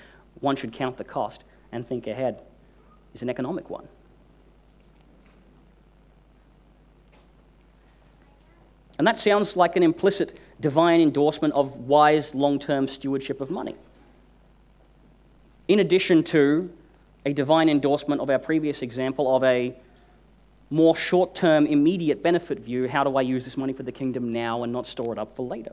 one 0.41 0.57
should 0.57 0.73
count 0.73 0.97
the 0.97 1.05
cost 1.05 1.45
and 1.75 1.85
think 1.87 2.07
ahead 2.07 2.41
is 3.13 3.23
an 3.23 3.29
economic 3.29 3.69
one. 3.69 3.87
And 8.97 9.07
that 9.07 9.19
sounds 9.19 9.57
like 9.57 9.75
an 9.75 9.83
implicit 9.83 10.39
divine 10.61 11.01
endorsement 11.01 11.53
of 11.53 11.77
wise 11.77 12.33
long 12.35 12.61
term 12.61 12.87
stewardship 12.87 13.41
of 13.41 13.51
money. 13.51 13.75
In 15.67 15.81
addition 15.81 16.23
to 16.25 16.71
a 17.27 17.33
divine 17.33 17.69
endorsement 17.69 18.21
of 18.21 18.31
our 18.31 18.39
previous 18.39 18.81
example 18.81 19.35
of 19.35 19.43
a 19.43 19.75
more 20.71 20.95
short 20.95 21.35
term, 21.35 21.67
immediate 21.67 22.23
benefit 22.23 22.61
view 22.61 22.87
how 22.87 23.03
do 23.03 23.17
I 23.17 23.23
use 23.23 23.45
this 23.45 23.57
money 23.57 23.73
for 23.73 23.83
the 23.83 23.93
kingdom 23.93 24.33
now 24.33 24.63
and 24.63 24.73
not 24.73 24.87
store 24.87 25.13
it 25.13 25.19
up 25.19 25.35
for 25.35 25.45
later? 25.45 25.73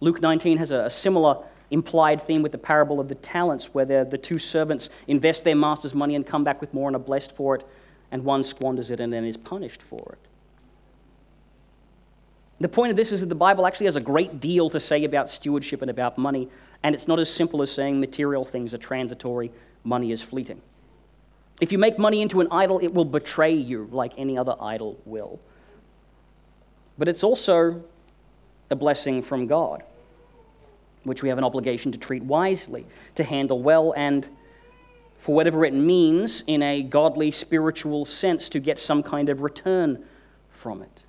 Luke 0.00 0.20
19 0.20 0.58
has 0.58 0.72
a, 0.72 0.90
similar 0.90 1.44
implied 1.72 2.22
theme 2.22 2.42
with 2.42 2.52
the 2.52 2.58
parable 2.58 3.00
of 3.00 3.08
the 3.08 3.16
talents, 3.16 3.74
where 3.74 4.04
the 4.04 4.18
two 4.18 4.38
servants 4.38 4.90
invest 5.08 5.42
their 5.42 5.56
master's 5.56 5.94
money 5.94 6.14
and 6.14 6.24
come 6.24 6.44
back 6.44 6.60
with 6.60 6.72
more 6.72 6.88
and 6.88 6.94
are 6.94 7.00
blessed 7.00 7.32
for 7.32 7.56
it, 7.56 7.66
and 8.12 8.24
one 8.24 8.44
squanders 8.44 8.90
it 8.90 9.00
and 9.00 9.12
then 9.12 9.24
is 9.24 9.36
punished 9.36 9.82
for 9.82 10.12
it. 10.12 10.28
The 12.60 12.68
point 12.68 12.90
of 12.90 12.96
this 12.96 13.10
is 13.10 13.20
that 13.20 13.28
the 13.28 13.34
Bible 13.34 13.66
actually 13.66 13.86
has 13.86 13.96
a 13.96 14.00
great 14.00 14.38
deal 14.38 14.70
to 14.70 14.78
say 14.78 15.02
about 15.02 15.28
stewardship 15.28 15.82
and 15.82 15.90
about 15.90 16.16
money, 16.16 16.48
and 16.84 16.94
it's 16.94 17.08
not 17.08 17.18
as 17.18 17.32
simple 17.32 17.62
as 17.62 17.72
saying 17.72 17.98
material 17.98 18.44
things 18.44 18.72
are 18.74 18.78
transitory, 18.78 19.50
money 19.82 20.12
is 20.12 20.22
fleeting. 20.22 20.60
If 21.60 21.72
you 21.72 21.78
make 21.78 21.98
money 21.98 22.22
into 22.22 22.40
an 22.40 22.48
idol, 22.50 22.78
it 22.80 22.92
will 22.92 23.04
betray 23.04 23.54
you 23.54 23.88
like 23.90 24.12
any 24.16 24.36
other 24.36 24.54
idol 24.60 25.00
will. 25.04 25.40
But 26.98 27.08
it's 27.08 27.24
also 27.24 27.82
a 28.70 28.76
blessing 28.76 29.22
from 29.22 29.46
God, 29.46 29.82
which 31.04 31.22
we 31.22 31.28
have 31.28 31.38
an 31.38 31.44
obligation 31.44 31.92
to 31.92 31.98
treat 31.98 32.22
wisely, 32.22 32.86
to 33.14 33.24
handle 33.24 33.62
well, 33.62 33.92
and 33.96 34.28
for 35.18 35.34
whatever 35.34 35.64
it 35.64 35.72
means 35.72 36.42
in 36.46 36.62
a 36.62 36.82
godly, 36.82 37.30
spiritual 37.30 38.04
sense, 38.04 38.48
to 38.48 38.60
get 38.60 38.78
some 38.78 39.02
kind 39.02 39.28
of 39.28 39.40
return 39.40 40.04
from 40.50 40.82
it. 40.82 41.02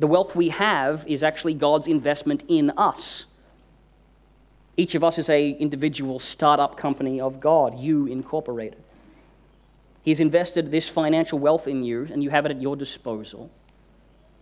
The 0.00 0.06
wealth 0.06 0.34
we 0.34 0.48
have 0.48 1.06
is 1.06 1.22
actually 1.22 1.54
God's 1.54 1.86
investment 1.86 2.44
in 2.48 2.70
us. 2.70 3.26
Each 4.76 4.94
of 4.94 5.04
us 5.04 5.18
is 5.18 5.28
a 5.28 5.50
individual 5.50 6.18
startup 6.18 6.76
company 6.76 7.20
of 7.20 7.38
God, 7.38 7.78
you 7.78 8.06
incorporated. 8.06 8.82
He's 10.02 10.20
invested 10.20 10.70
this 10.70 10.88
financial 10.88 11.38
wealth 11.38 11.68
in 11.68 11.84
you, 11.84 12.08
and 12.10 12.22
you 12.22 12.30
have 12.30 12.46
it 12.46 12.50
at 12.50 12.62
your 12.62 12.76
disposal. 12.76 13.50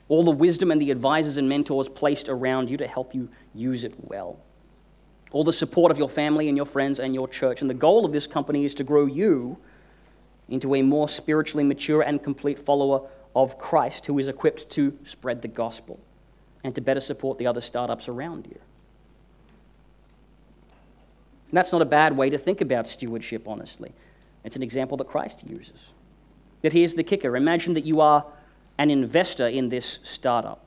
All 0.09 0.25
the 0.25 0.31
wisdom 0.31 0.71
and 0.71 0.81
the 0.81 0.91
advisors 0.91 1.37
and 1.37 1.49
mentors 1.49 1.89
placed 1.89 2.29
around 2.29 2.71
you 2.71 2.77
to 2.77 2.87
help 2.87 3.15
you 3.15 3.29
use 3.55 3.85
it 3.85 3.95
well. 3.99 4.39
All 5.30 5.44
the 5.44 5.52
support 5.52 5.92
of 5.92 5.99
your 5.99 6.08
family 6.08 6.49
and 6.49 6.56
your 6.56 6.66
friends 6.66 6.99
and 7.00 7.14
your 7.14 7.28
church. 7.28 7.61
And 7.61 7.68
the 7.68 7.75
goal 7.75 8.04
of 8.04 8.12
this 8.12 8.26
company 8.26 8.64
is 8.64 8.75
to 8.76 8.85
grow 8.85 9.06
you 9.06 9.58
into 10.49 10.75
a 10.75 10.82
more 10.82 11.08
spiritually 11.08 11.64
mature 11.64 12.02
and 12.02 12.23
complete 12.23 12.58
follower 12.58 13.08
of 13.37 13.58
Christ 13.58 14.06
who 14.06 14.18
is 14.18 14.28
equipped 14.28 14.70
to 14.70 14.99
spread 15.04 15.42
the 15.42 15.49
gospel 15.49 16.00
and 16.64 16.75
to 16.75 16.80
better 16.80 17.00
support 17.00 17.38
the 17.38 17.47
other 17.47 17.61
startups 17.61 18.08
around 18.08 18.47
you. 18.47 18.58
And 21.49 21.56
that's 21.56 21.73
not 21.73 21.82
a 21.82 21.87
bad 21.87 22.16
way 22.16 22.30
to 22.30 22.38
think 22.38 22.61
about 22.61 22.87
stewardship, 22.87 23.47
honestly. 23.47 23.92
It's 24.44 24.56
an 24.56 24.62
example 24.62 24.97
that 24.99 25.06
Christ 25.06 25.47
uses. 25.47 25.88
But 26.62 26.73
here's 26.73 26.94
the 26.94 27.02
kicker 27.02 27.37
imagine 27.37 27.75
that 27.75 27.85
you 27.85 28.00
are 28.00 28.25
an 28.78 28.90
investor 28.90 29.47
in 29.47 29.68
this 29.68 29.99
startup, 30.02 30.64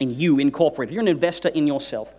in 0.00 0.14
you 0.14 0.38
incorporated. 0.38 0.92
You're 0.94 1.02
an 1.02 1.08
investor 1.08 1.48
in 1.48 1.66
yourself. 1.66 2.12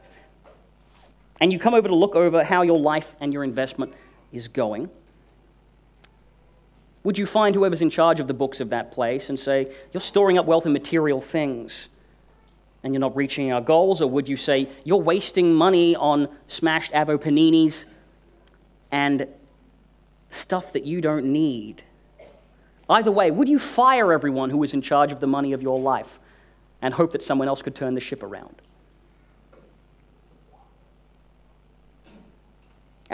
And 1.41 1.51
you 1.51 1.59
come 1.59 1.73
over 1.73 1.87
to 1.87 1.95
look 1.95 2.15
over 2.15 2.43
how 2.43 2.61
your 2.61 2.79
life 2.79 3.15
and 3.19 3.33
your 3.33 3.43
investment 3.43 3.93
is 4.31 4.47
going. 4.47 4.89
Would 7.03 7.17
you 7.17 7.25
find 7.25 7.53
whoever's 7.53 7.81
in 7.81 7.89
charge 7.89 8.19
of 8.19 8.27
the 8.27 8.33
books 8.33 8.59
of 8.59 8.69
that 8.71 8.91
place 8.91 9.29
and 9.29 9.39
say, 9.39 9.71
You're 9.93 10.01
storing 10.01 10.37
up 10.37 10.45
wealth 10.45 10.65
in 10.65 10.73
material 10.73 11.21
things 11.21 11.89
and 12.83 12.93
you're 12.93 13.01
not 13.01 13.15
reaching 13.15 13.51
our 13.51 13.61
goals? 13.61 14.01
Or 14.01 14.09
would 14.09 14.27
you 14.27 14.37
say, 14.37 14.69
You're 14.83 15.01
wasting 15.01 15.53
money 15.53 15.95
on 15.95 16.29
smashed 16.47 16.91
Avo 16.93 17.17
paninis 17.17 17.85
and 18.91 19.27
stuff 20.31 20.73
that 20.73 20.85
you 20.85 20.99
don't 20.99 21.25
need? 21.25 21.83
Either 22.89 23.11
way, 23.11 23.29
would 23.29 23.49
you 23.49 23.59
fire 23.59 24.13
everyone 24.13 24.49
who 24.49 24.63
is 24.63 24.73
in 24.73 24.81
charge 24.81 25.11
of 25.11 25.19
the 25.19 25.27
money 25.27 25.53
of 25.53 25.61
your 25.61 25.79
life 25.79 26.19
and 26.81 26.93
hope 26.93 27.11
that 27.11 27.23
someone 27.23 27.47
else 27.47 27.61
could 27.61 27.75
turn 27.75 27.93
the 27.93 28.01
ship 28.01 28.23
around? 28.23 28.61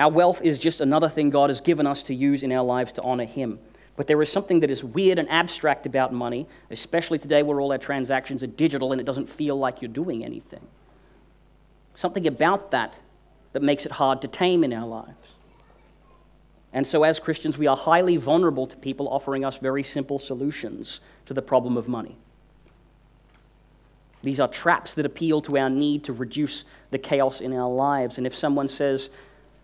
Our 0.01 0.09
wealth 0.09 0.41
is 0.41 0.57
just 0.57 0.81
another 0.81 1.07
thing 1.07 1.29
God 1.29 1.51
has 1.51 1.61
given 1.61 1.85
us 1.85 2.01
to 2.03 2.15
use 2.15 2.41
in 2.41 2.51
our 2.51 2.63
lives 2.63 2.91
to 2.93 3.03
honor 3.03 3.25
Him. 3.25 3.59
But 3.95 4.07
there 4.07 4.19
is 4.23 4.31
something 4.31 4.61
that 4.61 4.71
is 4.71 4.83
weird 4.83 5.19
and 5.19 5.29
abstract 5.29 5.85
about 5.85 6.11
money, 6.11 6.47
especially 6.71 7.19
today 7.19 7.43
where 7.43 7.61
all 7.61 7.71
our 7.71 7.77
transactions 7.77 8.41
are 8.41 8.47
digital 8.47 8.93
and 8.93 8.99
it 8.99 9.03
doesn't 9.03 9.29
feel 9.29 9.57
like 9.57 9.79
you're 9.79 9.91
doing 9.91 10.25
anything. 10.25 10.65
Something 11.93 12.25
about 12.25 12.71
that 12.71 12.97
that 13.53 13.61
makes 13.61 13.85
it 13.85 13.91
hard 13.91 14.23
to 14.23 14.27
tame 14.27 14.63
in 14.63 14.73
our 14.73 14.87
lives. 14.87 15.35
And 16.73 16.87
so, 16.87 17.03
as 17.03 17.19
Christians, 17.19 17.59
we 17.59 17.67
are 17.67 17.77
highly 17.77 18.17
vulnerable 18.17 18.65
to 18.65 18.77
people 18.77 19.07
offering 19.07 19.45
us 19.45 19.57
very 19.57 19.83
simple 19.83 20.17
solutions 20.17 20.99
to 21.27 21.35
the 21.35 21.43
problem 21.43 21.77
of 21.77 21.87
money. 21.87 22.17
These 24.23 24.39
are 24.39 24.47
traps 24.47 24.95
that 24.95 25.05
appeal 25.05 25.41
to 25.41 25.59
our 25.59 25.69
need 25.69 26.03
to 26.05 26.13
reduce 26.13 26.63
the 26.89 26.97
chaos 26.97 27.39
in 27.39 27.53
our 27.53 27.69
lives. 27.69 28.17
And 28.17 28.25
if 28.25 28.33
someone 28.33 28.67
says, 28.67 29.11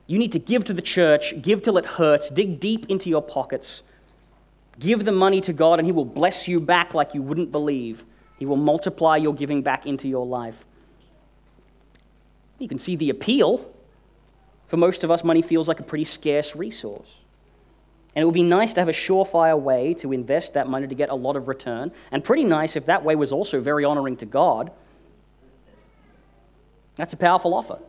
you 0.07 0.17
need 0.17 0.31
to 0.31 0.39
give 0.39 0.63
to 0.65 0.73
the 0.73 0.81
church, 0.81 1.41
give 1.41 1.61
till 1.61 1.77
it 1.77 1.85
hurts, 1.85 2.29
dig 2.29 2.59
deep 2.59 2.85
into 2.89 3.09
your 3.09 3.21
pockets, 3.21 3.83
Give 4.79 5.05
the 5.05 5.11
money 5.11 5.41
to 5.41 5.53
God, 5.53 5.79
and 5.79 5.85
He 5.85 5.91
will 5.91 6.05
bless 6.05 6.47
you 6.47 6.59
back 6.59 6.93
like 6.93 7.13
you 7.13 7.21
wouldn't 7.21 7.51
believe. 7.51 8.05
He 8.37 8.45
will 8.45 8.57
multiply 8.57 9.17
your 9.17 9.33
giving 9.33 9.63
back 9.63 9.85
into 9.85 10.07
your 10.07 10.25
life. 10.25 10.65
You 12.59 12.67
can 12.67 12.77
see 12.77 12.95
the 12.95 13.09
appeal. 13.09 13.71
For 14.67 14.77
most 14.77 15.03
of 15.03 15.09
us, 15.09 15.23
money 15.23 15.41
feels 15.41 15.67
like 15.67 15.79
a 15.79 15.83
pretty 15.83 16.03
scarce 16.03 16.55
resource. 16.55 17.09
And 18.15 18.21
it 18.21 18.25
would 18.25 18.33
be 18.33 18.43
nice 18.43 18.73
to 18.73 18.81
have 18.81 18.89
a 18.89 18.93
surefire 18.93 19.59
way 19.59 19.93
to 19.95 20.11
invest 20.11 20.53
that 20.53 20.67
money 20.67 20.87
to 20.87 20.95
get 20.95 21.09
a 21.09 21.15
lot 21.15 21.35
of 21.35 21.47
return, 21.47 21.91
and 22.11 22.23
pretty 22.23 22.43
nice 22.43 22.75
if 22.75 22.85
that 22.85 23.03
way 23.03 23.15
was 23.15 23.31
also 23.31 23.59
very 23.59 23.85
honoring 23.85 24.17
to 24.17 24.25
God. 24.25 24.71
That's 26.95 27.13
a 27.13 27.17
powerful 27.17 27.53
offer. 27.53 27.79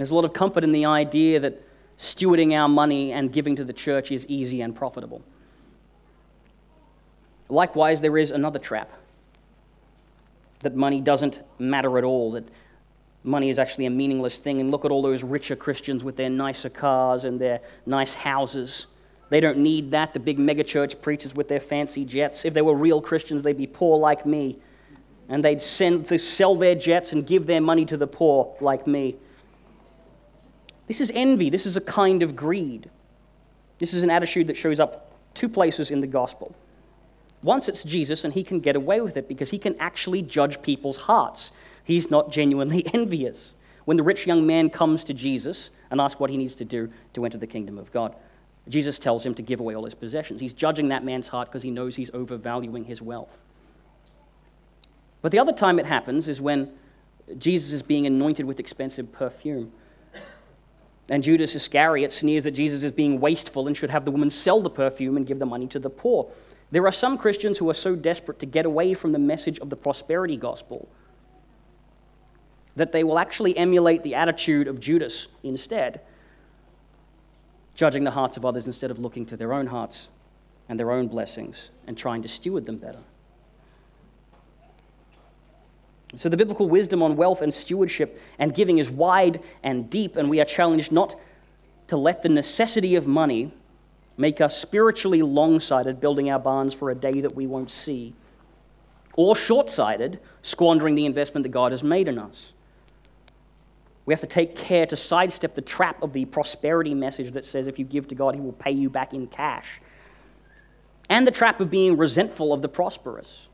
There's 0.00 0.12
a 0.12 0.14
lot 0.14 0.24
of 0.24 0.32
comfort 0.32 0.64
in 0.64 0.72
the 0.72 0.86
idea 0.86 1.40
that 1.40 1.62
stewarding 1.98 2.58
our 2.58 2.70
money 2.70 3.12
and 3.12 3.30
giving 3.30 3.56
to 3.56 3.64
the 3.64 3.74
church 3.74 4.10
is 4.10 4.24
easy 4.28 4.62
and 4.62 4.74
profitable. 4.74 5.20
Likewise, 7.50 8.00
there 8.00 8.16
is 8.16 8.30
another 8.30 8.58
trap 8.58 8.90
that 10.60 10.74
money 10.74 11.02
doesn't 11.02 11.40
matter 11.58 11.98
at 11.98 12.04
all, 12.04 12.32
that 12.32 12.48
money 13.24 13.50
is 13.50 13.58
actually 13.58 13.84
a 13.84 13.90
meaningless 13.90 14.38
thing. 14.38 14.58
And 14.58 14.70
look 14.70 14.86
at 14.86 14.90
all 14.90 15.02
those 15.02 15.22
richer 15.22 15.54
Christians 15.54 16.02
with 16.02 16.16
their 16.16 16.30
nicer 16.30 16.70
cars 16.70 17.26
and 17.26 17.38
their 17.38 17.60
nice 17.84 18.14
houses. 18.14 18.86
They 19.28 19.40
don't 19.40 19.58
need 19.58 19.90
that. 19.90 20.14
The 20.14 20.20
big 20.20 20.38
megachurch 20.38 21.02
preachers 21.02 21.34
with 21.34 21.48
their 21.48 21.60
fancy 21.60 22.06
jets. 22.06 22.46
If 22.46 22.54
they 22.54 22.62
were 22.62 22.74
real 22.74 23.02
Christians, 23.02 23.42
they'd 23.42 23.58
be 23.58 23.66
poor 23.66 23.98
like 23.98 24.24
me. 24.24 24.60
And 25.28 25.44
they'd 25.44 25.60
send 25.60 26.06
to 26.06 26.18
sell 26.18 26.54
their 26.54 26.74
jets 26.74 27.12
and 27.12 27.26
give 27.26 27.44
their 27.44 27.60
money 27.60 27.84
to 27.84 27.98
the 27.98 28.06
poor 28.06 28.56
like 28.62 28.86
me. 28.86 29.16
This 30.90 31.00
is 31.00 31.12
envy. 31.14 31.50
This 31.50 31.66
is 31.66 31.76
a 31.76 31.80
kind 31.80 32.20
of 32.20 32.34
greed. 32.34 32.90
This 33.78 33.94
is 33.94 34.02
an 34.02 34.10
attitude 34.10 34.48
that 34.48 34.56
shows 34.56 34.80
up 34.80 35.12
two 35.34 35.48
places 35.48 35.92
in 35.92 36.00
the 36.00 36.06
gospel. 36.08 36.52
Once 37.44 37.68
it's 37.68 37.84
Jesus, 37.84 38.24
and 38.24 38.34
he 38.34 38.42
can 38.42 38.58
get 38.58 38.74
away 38.74 39.00
with 39.00 39.16
it 39.16 39.28
because 39.28 39.50
he 39.50 39.58
can 39.58 39.76
actually 39.78 40.20
judge 40.20 40.60
people's 40.62 40.96
hearts. 40.96 41.52
He's 41.84 42.10
not 42.10 42.32
genuinely 42.32 42.84
envious. 42.92 43.54
When 43.84 43.98
the 43.98 44.02
rich 44.02 44.26
young 44.26 44.48
man 44.48 44.68
comes 44.68 45.04
to 45.04 45.14
Jesus 45.14 45.70
and 45.92 46.00
asks 46.00 46.18
what 46.18 46.28
he 46.28 46.36
needs 46.36 46.56
to 46.56 46.64
do 46.64 46.90
to 47.12 47.24
enter 47.24 47.38
the 47.38 47.46
kingdom 47.46 47.78
of 47.78 47.92
God, 47.92 48.16
Jesus 48.68 48.98
tells 48.98 49.24
him 49.24 49.36
to 49.36 49.42
give 49.42 49.60
away 49.60 49.76
all 49.76 49.84
his 49.84 49.94
possessions. 49.94 50.40
He's 50.40 50.54
judging 50.54 50.88
that 50.88 51.04
man's 51.04 51.28
heart 51.28 51.46
because 51.46 51.62
he 51.62 51.70
knows 51.70 51.94
he's 51.94 52.10
overvaluing 52.12 52.86
his 52.86 53.00
wealth. 53.00 53.40
But 55.22 55.30
the 55.30 55.38
other 55.38 55.52
time 55.52 55.78
it 55.78 55.86
happens 55.86 56.26
is 56.26 56.40
when 56.40 56.72
Jesus 57.38 57.70
is 57.70 57.82
being 57.82 58.06
anointed 58.06 58.44
with 58.44 58.58
expensive 58.58 59.12
perfume. 59.12 59.70
And 61.10 61.24
Judas 61.24 61.56
Iscariot 61.56 62.12
sneers 62.12 62.44
that 62.44 62.52
Jesus 62.52 62.84
is 62.84 62.92
being 62.92 63.20
wasteful 63.20 63.66
and 63.66 63.76
should 63.76 63.90
have 63.90 64.04
the 64.04 64.12
woman 64.12 64.30
sell 64.30 64.62
the 64.62 64.70
perfume 64.70 65.16
and 65.16 65.26
give 65.26 65.40
the 65.40 65.46
money 65.46 65.66
to 65.66 65.80
the 65.80 65.90
poor. 65.90 66.30
There 66.70 66.86
are 66.86 66.92
some 66.92 67.18
Christians 67.18 67.58
who 67.58 67.68
are 67.68 67.74
so 67.74 67.96
desperate 67.96 68.38
to 68.38 68.46
get 68.46 68.64
away 68.64 68.94
from 68.94 69.10
the 69.10 69.18
message 69.18 69.58
of 69.58 69.70
the 69.70 69.76
prosperity 69.76 70.36
gospel 70.36 70.88
that 72.76 72.92
they 72.92 73.02
will 73.02 73.18
actually 73.18 73.56
emulate 73.58 74.04
the 74.04 74.14
attitude 74.14 74.68
of 74.68 74.78
Judas 74.78 75.26
instead, 75.42 76.00
judging 77.74 78.04
the 78.04 78.12
hearts 78.12 78.36
of 78.36 78.46
others 78.46 78.68
instead 78.68 78.92
of 78.92 79.00
looking 79.00 79.26
to 79.26 79.36
their 79.36 79.52
own 79.52 79.66
hearts 79.66 80.08
and 80.68 80.78
their 80.78 80.92
own 80.92 81.08
blessings 81.08 81.70
and 81.88 81.98
trying 81.98 82.22
to 82.22 82.28
steward 82.28 82.66
them 82.66 82.76
better. 82.76 83.00
So, 86.16 86.28
the 86.28 86.36
biblical 86.36 86.68
wisdom 86.68 87.02
on 87.02 87.16
wealth 87.16 87.40
and 87.40 87.54
stewardship 87.54 88.20
and 88.38 88.54
giving 88.54 88.78
is 88.78 88.90
wide 88.90 89.42
and 89.62 89.88
deep, 89.88 90.16
and 90.16 90.28
we 90.28 90.40
are 90.40 90.44
challenged 90.44 90.90
not 90.90 91.14
to 91.86 91.96
let 91.96 92.22
the 92.22 92.28
necessity 92.28 92.96
of 92.96 93.06
money 93.06 93.52
make 94.16 94.40
us 94.40 94.60
spiritually 94.60 95.22
long 95.22 95.60
sighted, 95.60 96.00
building 96.00 96.30
our 96.30 96.38
barns 96.38 96.74
for 96.74 96.90
a 96.90 96.94
day 96.94 97.20
that 97.20 97.34
we 97.34 97.46
won't 97.46 97.70
see, 97.70 98.12
or 99.14 99.36
short 99.36 99.70
sighted, 99.70 100.18
squandering 100.42 100.94
the 100.94 101.06
investment 101.06 101.44
that 101.44 101.50
God 101.50 101.72
has 101.72 101.82
made 101.82 102.08
in 102.08 102.18
us. 102.18 102.52
We 104.04 104.12
have 104.12 104.20
to 104.20 104.26
take 104.26 104.56
care 104.56 104.86
to 104.86 104.96
sidestep 104.96 105.54
the 105.54 105.62
trap 105.62 106.02
of 106.02 106.12
the 106.12 106.24
prosperity 106.24 106.94
message 106.94 107.32
that 107.32 107.44
says 107.44 107.68
if 107.68 107.78
you 107.78 107.84
give 107.84 108.08
to 108.08 108.14
God, 108.16 108.34
He 108.34 108.40
will 108.40 108.52
pay 108.52 108.72
you 108.72 108.90
back 108.90 109.14
in 109.14 109.28
cash, 109.28 109.80
and 111.08 111.26
the 111.26 111.32
trap 111.32 111.60
of 111.60 111.70
being 111.70 111.96
resentful 111.96 112.52
of 112.52 112.62
the 112.62 112.68
prosperous. 112.68 113.46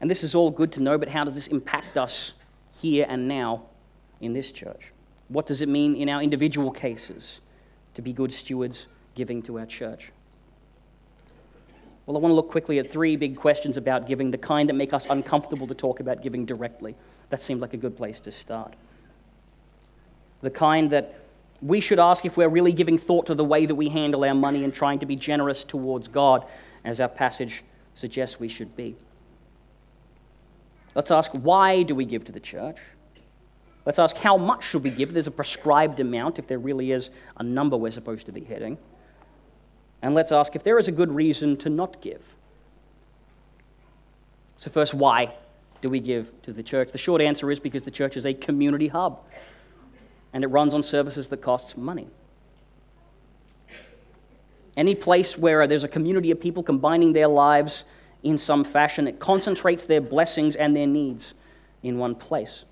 And 0.00 0.10
this 0.10 0.22
is 0.22 0.34
all 0.34 0.50
good 0.50 0.72
to 0.72 0.82
know, 0.82 0.96
but 0.98 1.08
how 1.08 1.24
does 1.24 1.34
this 1.34 1.48
impact 1.48 1.96
us 1.96 2.34
here 2.72 3.06
and 3.08 3.26
now 3.26 3.62
in 4.20 4.32
this 4.32 4.52
church? 4.52 4.92
What 5.28 5.46
does 5.46 5.60
it 5.60 5.68
mean 5.68 5.96
in 5.96 6.08
our 6.08 6.22
individual 6.22 6.70
cases 6.70 7.40
to 7.94 8.02
be 8.02 8.12
good 8.12 8.32
stewards 8.32 8.86
giving 9.14 9.42
to 9.42 9.58
our 9.58 9.66
church? 9.66 10.12
Well, 12.06 12.16
I 12.16 12.20
want 12.20 12.30
to 12.30 12.36
look 12.36 12.50
quickly 12.50 12.78
at 12.78 12.90
three 12.90 13.16
big 13.16 13.36
questions 13.36 13.76
about 13.76 14.06
giving, 14.06 14.30
the 14.30 14.38
kind 14.38 14.68
that 14.70 14.74
make 14.74 14.94
us 14.94 15.06
uncomfortable 15.10 15.66
to 15.66 15.74
talk 15.74 16.00
about 16.00 16.22
giving 16.22 16.46
directly. 16.46 16.94
That 17.28 17.42
seemed 17.42 17.60
like 17.60 17.74
a 17.74 17.76
good 17.76 17.96
place 17.96 18.18
to 18.20 18.32
start. 18.32 18.74
The 20.40 20.50
kind 20.50 20.90
that 20.90 21.20
we 21.60 21.80
should 21.80 21.98
ask 21.98 22.24
if 22.24 22.36
we're 22.36 22.48
really 22.48 22.72
giving 22.72 22.96
thought 22.96 23.26
to 23.26 23.34
the 23.34 23.44
way 23.44 23.66
that 23.66 23.74
we 23.74 23.88
handle 23.88 24.24
our 24.24 24.34
money 24.34 24.64
and 24.64 24.72
trying 24.72 25.00
to 25.00 25.06
be 25.06 25.16
generous 25.16 25.64
towards 25.64 26.08
God, 26.08 26.46
as 26.84 27.00
our 27.00 27.08
passage 27.08 27.64
suggests 27.94 28.40
we 28.40 28.48
should 28.48 28.74
be. 28.76 28.96
Let's 30.98 31.12
ask 31.12 31.30
why 31.30 31.84
do 31.84 31.94
we 31.94 32.04
give 32.04 32.24
to 32.24 32.32
the 32.32 32.40
church? 32.40 32.78
Let's 33.86 34.00
ask 34.00 34.16
how 34.16 34.36
much 34.36 34.64
should 34.64 34.82
we 34.82 34.90
give? 34.90 35.12
There's 35.12 35.28
a 35.28 35.30
prescribed 35.30 36.00
amount 36.00 36.40
if 36.40 36.48
there 36.48 36.58
really 36.58 36.90
is 36.90 37.10
a 37.36 37.44
number 37.44 37.76
we're 37.76 37.92
supposed 37.92 38.26
to 38.26 38.32
be 38.32 38.40
hitting. 38.40 38.76
And 40.02 40.16
let's 40.16 40.32
ask 40.32 40.56
if 40.56 40.64
there 40.64 40.76
is 40.76 40.88
a 40.88 40.90
good 40.90 41.12
reason 41.12 41.56
to 41.58 41.70
not 41.70 42.02
give. 42.02 42.34
So, 44.56 44.72
first, 44.72 44.92
why 44.92 45.34
do 45.82 45.88
we 45.88 46.00
give 46.00 46.32
to 46.42 46.52
the 46.52 46.64
church? 46.64 46.90
The 46.90 46.98
short 46.98 47.22
answer 47.22 47.48
is 47.52 47.60
because 47.60 47.84
the 47.84 47.92
church 47.92 48.16
is 48.16 48.26
a 48.26 48.34
community 48.34 48.88
hub 48.88 49.20
and 50.32 50.42
it 50.42 50.48
runs 50.48 50.74
on 50.74 50.82
services 50.82 51.28
that 51.28 51.42
costs 51.42 51.76
money. 51.76 52.08
Any 54.76 54.96
place 54.96 55.38
where 55.38 55.64
there's 55.68 55.84
a 55.84 55.88
community 55.88 56.32
of 56.32 56.40
people 56.40 56.64
combining 56.64 57.12
their 57.12 57.28
lives 57.28 57.84
in 58.22 58.38
some 58.38 58.64
fashion, 58.64 59.06
it 59.06 59.18
concentrates 59.18 59.84
their 59.84 60.00
blessings 60.00 60.56
and 60.56 60.74
their 60.74 60.86
needs 60.86 61.34
in 61.82 61.98
one 61.98 62.14
place. 62.14 62.64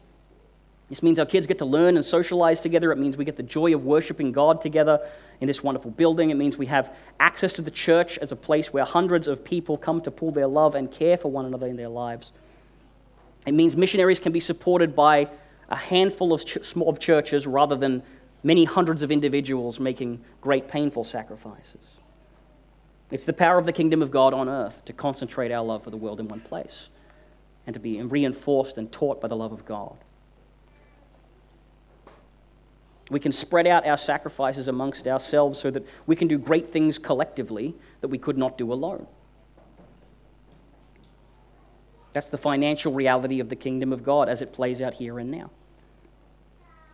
This 0.89 1.03
means 1.03 1.19
our 1.19 1.27
kids 1.27 1.47
get 1.47 1.59
to 1.59 1.65
learn 1.65 1.97
and 1.97 2.05
socialize 2.05 2.61
together. 2.61 2.93
It 2.93 2.99
means 2.99 3.17
we 3.17 3.25
get 3.25 3.37
the 3.37 3.43
joy 3.43 3.75
of 3.75 3.85
worshiping 3.85 4.31
God 4.31 4.61
together 4.61 5.01
in 5.41 5.49
this 5.49 5.63
wonderful 5.63 5.91
building. 5.91 6.31
It 6.31 6.37
means 6.37 6.57
we 6.57 6.67
have 6.67 6.95
access 7.19 7.53
to 7.55 7.63
the 7.63 7.73
church 7.73 8.19
as 8.19 8.31
a 8.31 8.37
place 8.37 8.73
where 8.73 8.85
hundreds 8.85 9.27
of 9.27 9.45
people 9.45 9.77
come 9.77 10.01
to 10.03 10.11
pull 10.11 10.31
their 10.31 10.47
love 10.47 10.75
and 10.77 10.91
care 10.91 11.17
for 11.17 11.31
one 11.31 11.45
another 11.45 11.67
in 11.67 11.77
their 11.77 11.89
lives. 11.89 12.33
It 13.47 13.55
means 13.55 13.77
missionaries 13.77 14.21
can 14.21 14.33
be 14.33 14.41
supported 14.41 14.95
by 14.95 15.29
a 15.69 15.77
handful 15.77 16.33
of, 16.33 16.43
small 16.43 16.95
churches 16.95 17.47
rather 17.47 17.75
than 17.75 18.03
many 18.45 18.65
hundreds 18.65 19.03
of 19.03 19.11
individuals 19.11 19.81
making 19.81 20.23
great 20.41 20.69
painful 20.69 21.03
sacrifices. 21.03 21.99
It's 23.11 23.25
the 23.25 23.33
power 23.33 23.59
of 23.59 23.67
the 23.67 23.73
kingdom 23.73 24.03
of 24.03 24.11
God 24.11 24.35
on 24.35 24.49
earth 24.49 24.85
to 24.87 24.93
concentrate 24.93 25.53
our 25.53 25.65
love 25.65 25.85
for 25.85 25.91
the 25.91 25.97
world 25.97 26.19
in 26.19 26.29
one 26.29 26.41
place 26.41 26.89
and 27.67 27.75
to 27.75 27.81
be 27.81 28.01
reinforced 28.03 28.79
and 28.79 28.91
taught 28.91 29.21
by 29.21 29.29
the 29.29 29.37
love 29.37 29.53
of 29.53 29.65
God. 29.65 29.97
We 33.09 33.21
can 33.21 33.31
spread 33.31 33.69
out 33.69 33.87
our 33.87 33.97
sacrifices 33.97 34.67
amongst 34.67 35.07
ourselves 35.07 35.61
so 35.61 35.71
that 35.71 35.87
we 36.07 36.17
can 36.17 36.27
do 36.27 36.39
great 36.39 36.71
things 36.71 36.99
collectively 36.99 37.75
that 38.01 38.09
we 38.09 38.19
could 38.19 38.37
not 38.37 38.59
do 38.59 38.73
alone. 38.73 39.07
That's 42.13 42.29
the 42.29 42.39
financial 42.39 42.93
reality 42.93 43.39
of 43.39 43.49
the 43.49 43.57
kingdom 43.57 43.93
of 43.93 44.03
God 44.03 44.29
as 44.29 44.43
it 44.43 44.53
plays 44.53 44.83
out 44.83 44.95
here 44.95 45.19
and 45.19 45.31
now. 45.31 45.51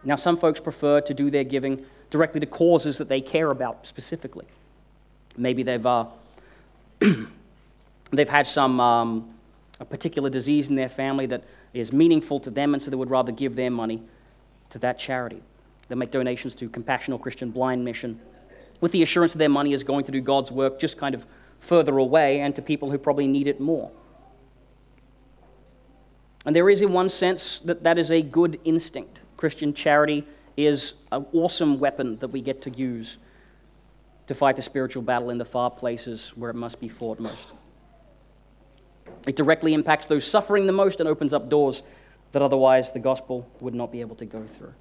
Now, 0.04 0.16
some 0.16 0.36
folks 0.36 0.60
prefer 0.60 1.00
to 1.00 1.14
do 1.14 1.30
their 1.30 1.44
giving 1.44 1.86
directly 2.10 2.40
to 2.40 2.46
causes 2.46 2.98
that 2.98 3.08
they 3.08 3.20
care 3.20 3.50
about 3.50 3.86
specifically. 3.86 4.46
Maybe 5.36 5.62
they've, 5.62 5.84
uh, 5.84 6.06
they've 8.10 8.28
had 8.28 8.46
some 8.46 8.80
um, 8.80 9.34
a 9.80 9.84
particular 9.84 10.30
disease 10.30 10.68
in 10.68 10.76
their 10.76 10.88
family 10.88 11.26
that 11.26 11.44
is 11.74 11.92
meaningful 11.92 12.38
to 12.40 12.50
them, 12.50 12.74
and 12.74 12.82
so 12.82 12.90
they 12.90 12.96
would 12.96 13.10
rather 13.10 13.32
give 13.32 13.56
their 13.56 13.70
money 13.70 14.02
to 14.70 14.78
that 14.78 14.98
charity. 14.98 15.42
They 15.88 15.94
make 15.94 16.10
donations 16.10 16.54
to 16.56 16.68
Compassion 16.68 17.12
or 17.12 17.18
Christian 17.18 17.50
Blind 17.50 17.84
Mission 17.84 18.20
with 18.80 18.92
the 18.92 19.02
assurance 19.02 19.32
that 19.32 19.38
their 19.38 19.48
money 19.48 19.72
is 19.72 19.84
going 19.84 20.04
to 20.04 20.12
do 20.12 20.20
God's 20.20 20.50
work 20.50 20.78
just 20.78 20.98
kind 20.98 21.14
of 21.14 21.26
further 21.60 21.98
away 21.98 22.40
and 22.40 22.54
to 22.56 22.62
people 22.62 22.90
who 22.90 22.98
probably 22.98 23.26
need 23.26 23.46
it 23.46 23.60
more. 23.60 23.90
And 26.44 26.54
there 26.54 26.68
is, 26.68 26.82
in 26.82 26.92
one 26.92 27.08
sense, 27.08 27.60
that 27.60 27.84
that 27.84 27.98
is 27.98 28.10
a 28.10 28.20
good 28.20 28.58
instinct. 28.64 29.20
Christian 29.36 29.72
charity 29.72 30.26
is 30.56 30.94
an 31.12 31.24
awesome 31.32 31.78
weapon 31.78 32.18
that 32.18 32.28
we 32.28 32.40
get 32.40 32.62
to 32.62 32.70
use 32.70 33.18
to 34.32 34.38
fight 34.38 34.56
the 34.56 34.62
spiritual 34.62 35.02
battle 35.02 35.30
in 35.30 35.38
the 35.38 35.44
far 35.44 35.70
places 35.70 36.32
where 36.34 36.50
it 36.50 36.56
must 36.56 36.80
be 36.80 36.88
fought 36.88 37.20
most. 37.20 37.52
It 39.26 39.36
directly 39.36 39.74
impacts 39.74 40.06
those 40.06 40.24
suffering 40.24 40.66
the 40.66 40.72
most 40.72 41.00
and 41.00 41.08
opens 41.08 41.32
up 41.32 41.48
doors 41.48 41.82
that 42.32 42.42
otherwise 42.42 42.92
the 42.92 42.98
gospel 42.98 43.46
would 43.60 43.74
not 43.74 43.92
be 43.92 44.00
able 44.00 44.16
to 44.16 44.24
go 44.24 44.44
through. 44.44 44.74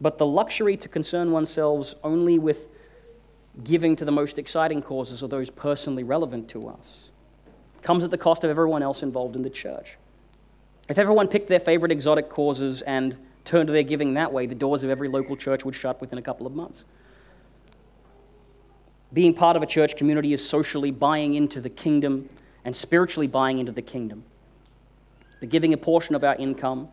But 0.00 0.16
the 0.16 0.26
luxury 0.26 0.78
to 0.78 0.88
concern 0.88 1.30
oneself 1.30 1.94
only 2.02 2.38
with 2.38 2.68
giving 3.62 3.94
to 3.96 4.04
the 4.06 4.12
most 4.12 4.38
exciting 4.38 4.80
causes 4.80 5.22
or 5.22 5.28
those 5.28 5.50
personally 5.50 6.02
relevant 6.02 6.48
to 6.48 6.68
us 6.68 7.10
comes 7.82 8.02
at 8.04 8.10
the 8.10 8.18
cost 8.18 8.42
of 8.42 8.50
everyone 8.50 8.82
else 8.82 9.02
involved 9.02 9.36
in 9.36 9.42
the 9.42 9.50
church. 9.50 9.98
If 10.88 10.98
everyone 10.98 11.28
picked 11.28 11.48
their 11.48 11.60
favorite 11.60 11.92
exotic 11.92 12.30
causes 12.30 12.80
and 12.82 13.18
turned 13.44 13.66
to 13.68 13.72
their 13.72 13.82
giving 13.82 14.14
that 14.14 14.32
way, 14.32 14.46
the 14.46 14.54
doors 14.54 14.84
of 14.84 14.90
every 14.90 15.08
local 15.08 15.36
church 15.36 15.64
would 15.64 15.74
shut 15.74 16.00
within 16.00 16.18
a 16.18 16.22
couple 16.22 16.46
of 16.46 16.54
months. 16.54 16.84
Being 19.12 19.34
part 19.34 19.56
of 19.56 19.62
a 19.62 19.66
church 19.66 19.96
community 19.96 20.32
is 20.32 20.46
socially 20.46 20.90
buying 20.90 21.34
into 21.34 21.60
the 21.60 21.70
kingdom 21.70 22.28
and 22.64 22.74
spiritually 22.74 23.26
buying 23.26 23.58
into 23.58 23.72
the 23.72 23.82
kingdom. 23.82 24.24
But 25.40 25.48
giving 25.48 25.72
a 25.72 25.76
portion 25.76 26.14
of 26.14 26.22
our 26.22 26.36
income 26.36 26.88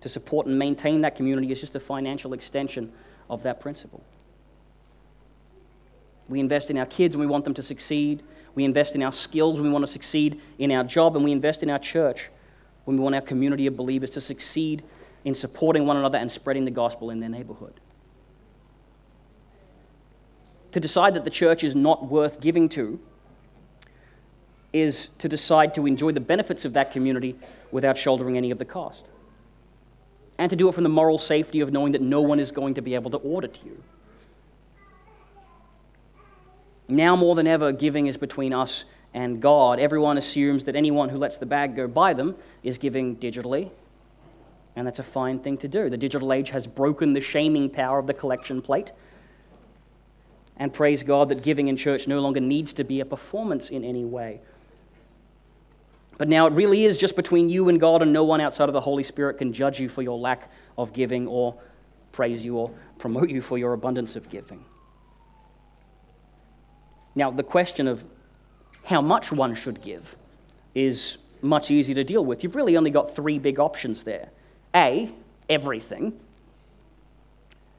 to 0.00 0.08
support 0.08 0.46
and 0.46 0.58
maintain 0.58 1.00
that 1.02 1.16
community 1.16 1.50
is 1.50 1.60
just 1.60 1.74
a 1.74 1.80
financial 1.80 2.32
extension 2.32 2.92
of 3.30 3.42
that 3.44 3.60
principle. 3.60 4.04
We 6.28 6.40
invest 6.40 6.70
in 6.70 6.78
our 6.78 6.86
kids 6.86 7.14
and 7.14 7.20
we 7.20 7.26
want 7.26 7.44
them 7.44 7.54
to 7.54 7.62
succeed. 7.62 8.22
We 8.54 8.64
invest 8.64 8.94
in 8.94 9.02
our 9.02 9.12
skills 9.12 9.60
when 9.60 9.68
we 9.68 9.72
want 9.72 9.84
to 9.86 9.92
succeed 9.92 10.40
in 10.58 10.72
our 10.72 10.82
job, 10.82 11.14
and 11.14 11.24
we 11.24 11.32
invest 11.32 11.62
in 11.62 11.70
our 11.70 11.78
church 11.78 12.30
when 12.84 12.96
we 12.96 13.02
want 13.02 13.14
our 13.14 13.20
community 13.20 13.66
of 13.66 13.76
believers 13.76 14.10
to 14.10 14.20
succeed 14.20 14.82
in 15.26 15.34
supporting 15.34 15.84
one 15.84 15.96
another 15.96 16.16
and 16.16 16.30
spreading 16.30 16.64
the 16.64 16.70
gospel 16.70 17.10
in 17.10 17.18
their 17.18 17.28
neighborhood. 17.28 17.74
To 20.70 20.78
decide 20.78 21.14
that 21.14 21.24
the 21.24 21.30
church 21.30 21.64
is 21.64 21.74
not 21.74 22.06
worth 22.06 22.40
giving 22.40 22.68
to 22.70 23.00
is 24.72 25.08
to 25.18 25.28
decide 25.28 25.74
to 25.74 25.84
enjoy 25.84 26.12
the 26.12 26.20
benefits 26.20 26.64
of 26.64 26.74
that 26.74 26.92
community 26.92 27.34
without 27.72 27.98
shouldering 27.98 28.36
any 28.36 28.52
of 28.52 28.58
the 28.58 28.64
cost. 28.64 29.04
And 30.38 30.48
to 30.48 30.54
do 30.54 30.68
it 30.68 30.74
from 30.74 30.84
the 30.84 30.90
moral 30.90 31.18
safety 31.18 31.60
of 31.60 31.72
knowing 31.72 31.90
that 31.92 32.02
no 32.02 32.20
one 32.22 32.38
is 32.38 32.52
going 32.52 32.74
to 32.74 32.80
be 32.80 32.94
able 32.94 33.10
to 33.10 33.18
audit 33.18 33.58
you. 33.64 33.82
Now 36.86 37.16
more 37.16 37.34
than 37.34 37.48
ever, 37.48 37.72
giving 37.72 38.06
is 38.06 38.16
between 38.16 38.52
us 38.52 38.84
and 39.12 39.42
God. 39.42 39.80
Everyone 39.80 40.18
assumes 40.18 40.64
that 40.66 40.76
anyone 40.76 41.08
who 41.08 41.18
lets 41.18 41.38
the 41.38 41.46
bag 41.46 41.74
go 41.74 41.88
by 41.88 42.12
them 42.12 42.36
is 42.62 42.78
giving 42.78 43.16
digitally, 43.16 43.72
and 44.76 44.86
that's 44.86 44.98
a 44.98 45.02
fine 45.02 45.38
thing 45.38 45.56
to 45.58 45.68
do. 45.68 45.88
The 45.88 45.96
digital 45.96 46.32
age 46.34 46.50
has 46.50 46.66
broken 46.66 47.14
the 47.14 47.20
shaming 47.20 47.70
power 47.70 47.98
of 47.98 48.06
the 48.06 48.14
collection 48.14 48.60
plate. 48.60 48.92
And 50.58 50.72
praise 50.72 51.02
God 51.02 51.30
that 51.30 51.42
giving 51.42 51.68
in 51.68 51.76
church 51.76 52.06
no 52.06 52.20
longer 52.20 52.40
needs 52.40 52.74
to 52.74 52.84
be 52.84 53.00
a 53.00 53.04
performance 53.04 53.70
in 53.70 53.84
any 53.84 54.04
way. 54.04 54.40
But 56.18 56.28
now 56.28 56.46
it 56.46 56.52
really 56.52 56.84
is 56.84 56.96
just 56.96 57.16
between 57.16 57.48
you 57.48 57.68
and 57.68 57.80
God, 57.80 58.00
and 58.00 58.12
no 58.12 58.24
one 58.24 58.40
outside 58.40 58.68
of 58.68 58.72
the 58.74 58.80
Holy 58.80 59.02
Spirit 59.02 59.38
can 59.38 59.52
judge 59.52 59.80
you 59.80 59.88
for 59.88 60.02
your 60.02 60.18
lack 60.18 60.50
of 60.78 60.92
giving 60.92 61.26
or 61.26 61.54
praise 62.12 62.44
you 62.44 62.56
or 62.56 62.70
promote 62.98 63.28
you 63.28 63.40
for 63.40 63.58
your 63.58 63.72
abundance 63.72 64.16
of 64.16 64.28
giving. 64.30 64.64
Now, 67.14 67.30
the 67.30 67.42
question 67.42 67.86
of 67.86 68.04
how 68.84 69.00
much 69.00 69.32
one 69.32 69.54
should 69.54 69.82
give 69.82 70.16
is 70.74 71.18
much 71.42 71.70
easier 71.70 71.94
to 71.94 72.04
deal 72.04 72.24
with. 72.24 72.42
You've 72.42 72.56
really 72.56 72.76
only 72.76 72.90
got 72.90 73.14
three 73.14 73.38
big 73.38 73.58
options 73.58 74.04
there 74.04 74.30
A, 74.76 75.10
everything, 75.48 76.20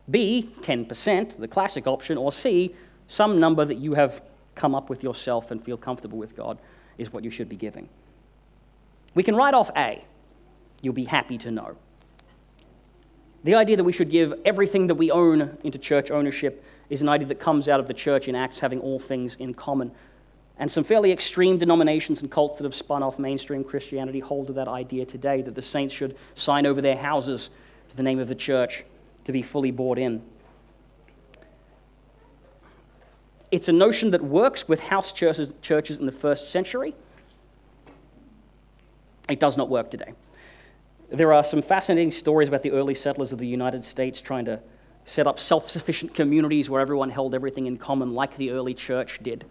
B, 0.10 0.52
10%, 0.62 1.38
the 1.38 1.48
classic 1.48 1.86
option, 1.86 2.18
or 2.18 2.32
C, 2.32 2.74
some 3.08 3.40
number 3.40 3.64
that 3.64 3.76
you 3.76 3.94
have 3.94 4.22
come 4.56 4.74
up 4.74 4.90
with 4.90 5.04
yourself 5.04 5.52
and 5.52 5.64
feel 5.64 5.78
comfortable 5.78 6.18
with 6.18 6.36
God 6.36 6.58
is 6.98 7.14
what 7.14 7.24
you 7.24 7.30
should 7.30 7.48
be 7.48 7.56
giving. 7.56 7.88
We 9.14 9.24
can 9.24 9.36
write 9.36 9.54
off 9.54 9.70
A. 9.78 10.04
You'll 10.82 10.94
be 10.94 11.06
happy 11.06 11.38
to 11.40 11.52
know. 11.52 11.78
The 13.44 13.56
idea 13.56 13.78
that 13.78 13.84
we 13.84 13.94
should 13.94 14.10
give 14.10 14.34
everything 14.44 14.88
that 14.88 14.96
we 14.96 15.12
own 15.12 15.58
into 15.64 15.78
church 15.78 16.10
ownership 16.10 16.64
is 16.90 17.02
an 17.02 17.10
idea 17.10 17.28
that 17.28 17.40
comes 17.40 17.70
out 17.70 17.80
of 17.80 17.88
the 17.88 17.94
church 17.94 18.28
in 18.28 18.36
Acts 18.36 18.60
having 18.60 18.80
all 18.80 19.00
things 19.00 19.36
in 19.36 19.54
common. 19.54 19.92
And 20.60 20.72
some 20.72 20.84
fairly 20.84 21.12
extreme 21.12 21.58
denominations 21.58 22.22
and 22.22 22.32
cults 22.32 22.58
that 22.58 22.64
have 22.64 22.74
spun 22.74 23.04
off 23.04 23.20
mainstream 23.20 23.64
Christianity 23.64 24.20
hold 24.20 24.48
to 24.48 24.54
that 24.54 24.68
idea 24.68 25.06
today 25.06 25.42
that 25.44 25.54
the 25.54 25.62
saints 25.62 25.94
should 25.94 26.18
sign 26.34 26.66
over 26.66 26.82
their 26.82 26.98
houses 26.98 27.50
to 27.90 27.96
the 27.96 28.04
name 28.04 28.20
of 28.20 28.28
the 28.28 28.36
church 28.36 28.84
to 29.26 29.32
be 29.32 29.42
fully 29.42 29.72
bought 29.72 30.00
in. 30.00 30.22
It's 33.52 33.70
a 33.70 33.74
notion 33.74 34.12
that 34.12 34.24
works 34.24 34.68
with 34.68 34.80
house 34.80 35.12
churches, 35.12 35.54
churches 35.62 36.00
in 36.00 36.06
the 36.06 36.12
first 36.12 36.52
century. 36.52 36.96
It 39.30 39.40
does 39.40 39.58
not 39.58 39.70
work 39.70 39.92
today. 39.92 40.14
There 41.10 41.32
are 41.34 41.44
some 41.44 41.62
fascinating 41.62 42.12
stories 42.12 42.50
about 42.50 42.64
the 42.64 42.72
early 42.72 42.94
settlers 42.94 43.32
of 43.32 43.40
the 43.40 43.48
United 43.48 43.86
States 43.86 44.20
trying 44.20 44.46
to 44.46 44.60
set 45.06 45.28
up 45.28 45.40
self 45.40 45.70
sufficient 45.70 46.14
communities 46.14 46.70
where 46.70 46.82
everyone 46.82 47.10
held 47.10 47.34
everything 47.34 47.66
in 47.66 47.78
common, 47.78 48.14
like 48.14 48.36
the 48.36 48.52
early 48.52 48.74
church 48.74 49.20
did. 49.24 49.46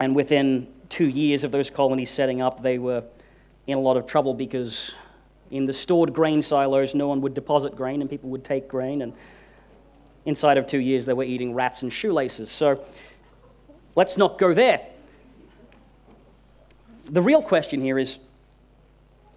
And 0.00 0.14
within 0.16 0.68
two 0.88 1.08
years 1.08 1.44
of 1.44 1.52
those 1.52 1.70
colonies 1.70 2.10
setting 2.10 2.42
up, 2.42 2.62
they 2.62 2.78
were 2.78 3.04
in 3.66 3.78
a 3.78 3.80
lot 3.80 3.96
of 3.96 4.06
trouble 4.06 4.34
because 4.34 4.94
in 5.50 5.66
the 5.66 5.72
stored 5.72 6.12
grain 6.12 6.42
silos, 6.42 6.94
no 6.94 7.08
one 7.08 7.20
would 7.20 7.34
deposit 7.34 7.76
grain 7.76 8.00
and 8.00 8.10
people 8.10 8.30
would 8.30 8.44
take 8.44 8.68
grain. 8.68 9.02
And 9.02 9.12
inside 10.24 10.56
of 10.56 10.66
two 10.66 10.80
years, 10.80 11.06
they 11.06 11.12
were 11.12 11.24
eating 11.24 11.54
rats 11.54 11.82
and 11.82 11.92
shoelaces. 11.92 12.50
So 12.50 12.84
let's 13.94 14.16
not 14.16 14.38
go 14.38 14.52
there. 14.52 14.86
The 17.06 17.22
real 17.22 17.42
question 17.42 17.80
here 17.80 17.98
is 17.98 18.18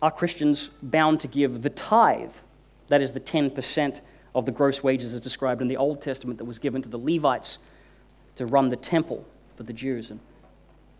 are 0.02 0.12
Christians 0.12 0.70
bound 0.82 1.20
to 1.22 1.28
give 1.28 1.62
the 1.62 1.70
tithe? 1.70 2.34
That 2.88 3.02
is 3.02 3.12
the 3.12 3.20
10% 3.20 4.02
of 4.36 4.46
the 4.46 4.52
gross 4.52 4.84
wages 4.84 5.14
as 5.14 5.22
described 5.22 5.62
in 5.62 5.68
the 5.68 5.78
Old 5.78 6.02
Testament 6.02 6.38
that 6.38 6.46
was 6.46 6.60
given 6.60 6.82
to 6.84 6.90
the 6.90 7.00
Levites 7.00 7.58
to 8.36 8.46
run 8.46 8.70
the 8.70 8.76
temple 8.76 9.26
for 9.56 9.64
the 9.64 9.74
Jews. 9.74 10.12
And, 10.12 10.20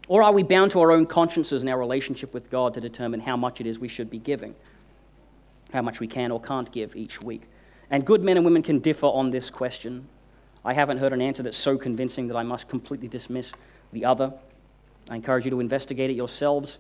or 0.08 0.24
are 0.24 0.32
we 0.32 0.44
bound 0.44 0.72
to 0.72 0.80
our 0.80 0.92
own 0.92 1.06
consciences 1.06 1.62
and 1.62 1.70
our 1.70 1.78
relationship 1.78 2.34
with 2.34 2.50
God 2.50 2.74
to 2.76 2.82
determine 2.82 3.20
how 3.20 3.36
much 3.36 3.60
it 3.60 3.68
is 3.68 3.80
we 3.80 3.88
should 3.88 4.10
be 4.10 4.20
giving? 4.20 4.56
How 5.74 5.82
much 5.82 6.00
we 6.00 6.08
can 6.08 6.32
or 6.32 6.40
can't 6.40 6.72
give 6.72 6.96
each 6.96 7.22
week? 7.22 7.44
And 7.90 8.06
good 8.06 8.24
men 8.24 8.38
and 8.38 8.46
women 8.46 8.64
can 8.64 8.80
differ 8.80 9.08
on 9.08 9.32
this 9.32 9.50
question. 9.50 10.08
I 10.64 10.74
haven't 10.74 10.98
heard 10.98 11.14
an 11.14 11.22
answer 11.22 11.44
that's 11.44 11.58
so 11.58 11.78
convincing 11.78 12.28
that 12.28 12.38
I 12.38 12.44
must 12.44 12.68
completely 12.68 13.08
dismiss 13.08 13.52
the 13.94 14.06
other. 14.06 14.34
I 15.10 15.16
encourage 15.16 15.46
you 15.46 15.52
to 15.52 15.60
investigate 15.60 16.10
it 16.10 16.16
yourselves. 16.16 16.78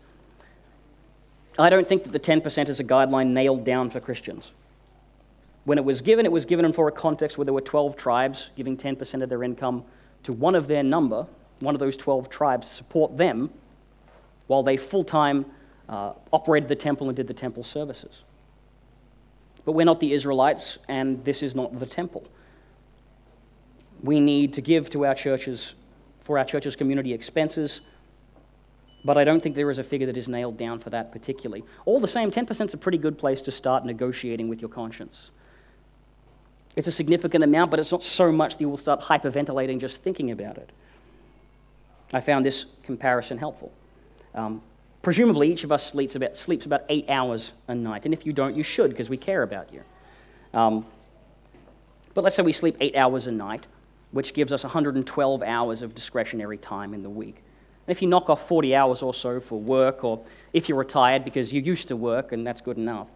I 1.59 1.69
don't 1.69 1.87
think 1.87 2.03
that 2.03 2.11
the 2.11 2.19
10% 2.19 2.69
is 2.69 2.79
a 2.79 2.83
guideline 2.83 3.27
nailed 3.27 3.63
down 3.63 3.89
for 3.89 3.99
Christians. 3.99 4.51
When 5.63 5.77
it 5.77 5.83
was 5.83 6.01
given, 6.01 6.25
it 6.25 6.31
was 6.31 6.45
given 6.45 6.71
for 6.71 6.87
a 6.87 6.91
context 6.91 7.37
where 7.37 7.45
there 7.45 7.53
were 7.53 7.61
12 7.61 7.95
tribes 7.95 8.51
giving 8.55 8.77
10% 8.77 9.23
of 9.23 9.29
their 9.29 9.43
income 9.43 9.83
to 10.23 10.33
one 10.33 10.55
of 10.55 10.67
their 10.67 10.83
number, 10.83 11.27
one 11.59 11.75
of 11.75 11.79
those 11.79 11.97
12 11.97 12.29
tribes, 12.29 12.67
support 12.67 13.17
them 13.17 13.49
while 14.47 14.63
they 14.63 14.77
full 14.77 15.03
time 15.03 15.45
uh, 15.89 16.13
operated 16.31 16.69
the 16.69 16.75
temple 16.75 17.07
and 17.07 17.15
did 17.15 17.27
the 17.27 17.33
temple 17.33 17.63
services. 17.63 18.23
But 19.65 19.73
we're 19.73 19.85
not 19.85 19.99
the 19.99 20.13
Israelites, 20.13 20.77
and 20.87 21.23
this 21.25 21.43
is 21.43 21.55
not 21.55 21.79
the 21.79 21.85
temple. 21.85 22.27
We 24.01 24.19
need 24.19 24.53
to 24.53 24.61
give 24.61 24.89
to 24.91 25.05
our 25.05 25.15
churches 25.15 25.75
for 26.19 26.37
our 26.37 26.45
church's 26.45 26.75
community 26.75 27.13
expenses 27.13 27.81
but 29.07 29.17
I 29.17 29.23
don't 29.23 29.41
think 29.41 29.55
there 29.55 29.71
is 29.71 29.77
a 29.77 29.85
figure 29.85 30.07
that 30.07 30.17
is 30.17 30.27
nailed 30.27 30.57
down 30.57 30.79
for 30.79 30.89
that 30.89 31.13
particularly. 31.13 31.63
All 31.85 31.99
the 31.99 32.09
same, 32.09 32.29
10% 32.29 32.65
is 32.65 32.73
a 32.73 32.77
pretty 32.77 32.97
good 32.97 33.17
place 33.17 33.41
to 33.43 33.51
start 33.51 33.85
negotiating 33.85 34.49
with 34.49 34.61
your 34.61 34.69
conscience. 34.69 35.31
It's 36.75 36.89
a 36.89 36.91
significant 36.91 37.43
amount, 37.43 37.71
but 37.71 37.79
it's 37.79 37.91
not 37.91 38.03
so 38.03 38.33
much 38.33 38.55
that 38.55 38.61
you 38.61 38.67
will 38.67 38.75
start 38.75 38.99
hyperventilating 38.99 39.79
just 39.79 40.03
thinking 40.03 40.31
about 40.31 40.57
it. 40.57 40.71
I 42.13 42.21
found 42.21 42.45
this 42.45 42.65
comparison 42.83 43.37
helpful. 43.37 43.71
Um, 44.33 44.61
presumably, 45.01 45.51
each 45.51 45.63
of 45.63 45.71
us 45.71 45.85
sleeps 45.85 46.15
about, 46.15 46.37
sleeps 46.37 46.65
about 46.65 46.83
eight 46.89 47.09
hours 47.09 47.53
a 47.67 47.75
night, 47.75 48.05
and 48.05 48.13
if 48.13 48.25
you 48.25 48.33
don't, 48.33 48.55
you 48.55 48.63
should 48.63 48.91
because 48.91 49.09
we 49.09 49.17
care 49.17 49.43
about 49.43 49.73
you. 49.73 49.81
Um, 50.53 50.85
but 52.13 52.23
let's 52.23 52.35
say 52.35 52.43
we 52.43 52.53
sleep 52.53 52.77
eight 52.79 52.95
hours 52.95 53.27
a 53.27 53.31
night, 53.31 53.67
which 54.11 54.33
gives 54.33 54.51
us 54.51 54.63
112 54.63 55.43
hours 55.43 55.81
of 55.81 55.93
discretionary 55.93 56.57
time 56.57 56.93
in 56.93 57.03
the 57.03 57.09
week. 57.09 57.43
And 57.85 57.95
if 57.95 58.01
you 58.01 58.07
knock 58.07 58.29
off 58.29 58.47
40 58.47 58.75
hours 58.75 59.01
or 59.01 59.13
so 59.13 59.39
for 59.39 59.59
work, 59.59 60.03
or 60.03 60.25
if 60.53 60.67
you're 60.67 60.77
retired 60.77 61.23
because 61.23 61.53
you 61.53 61.61
used 61.61 61.89
to 61.89 61.95
work 61.95 62.31
and 62.31 62.45
that's 62.45 62.61
good 62.61 62.77
enough, 62.77 63.07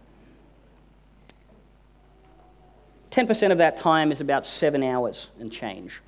10% 3.10 3.52
of 3.52 3.58
that 3.58 3.76
time 3.76 4.10
is 4.10 4.20
about 4.20 4.46
seven 4.46 4.82
hours 4.82 5.28
and 5.38 5.52
change. 5.52 6.00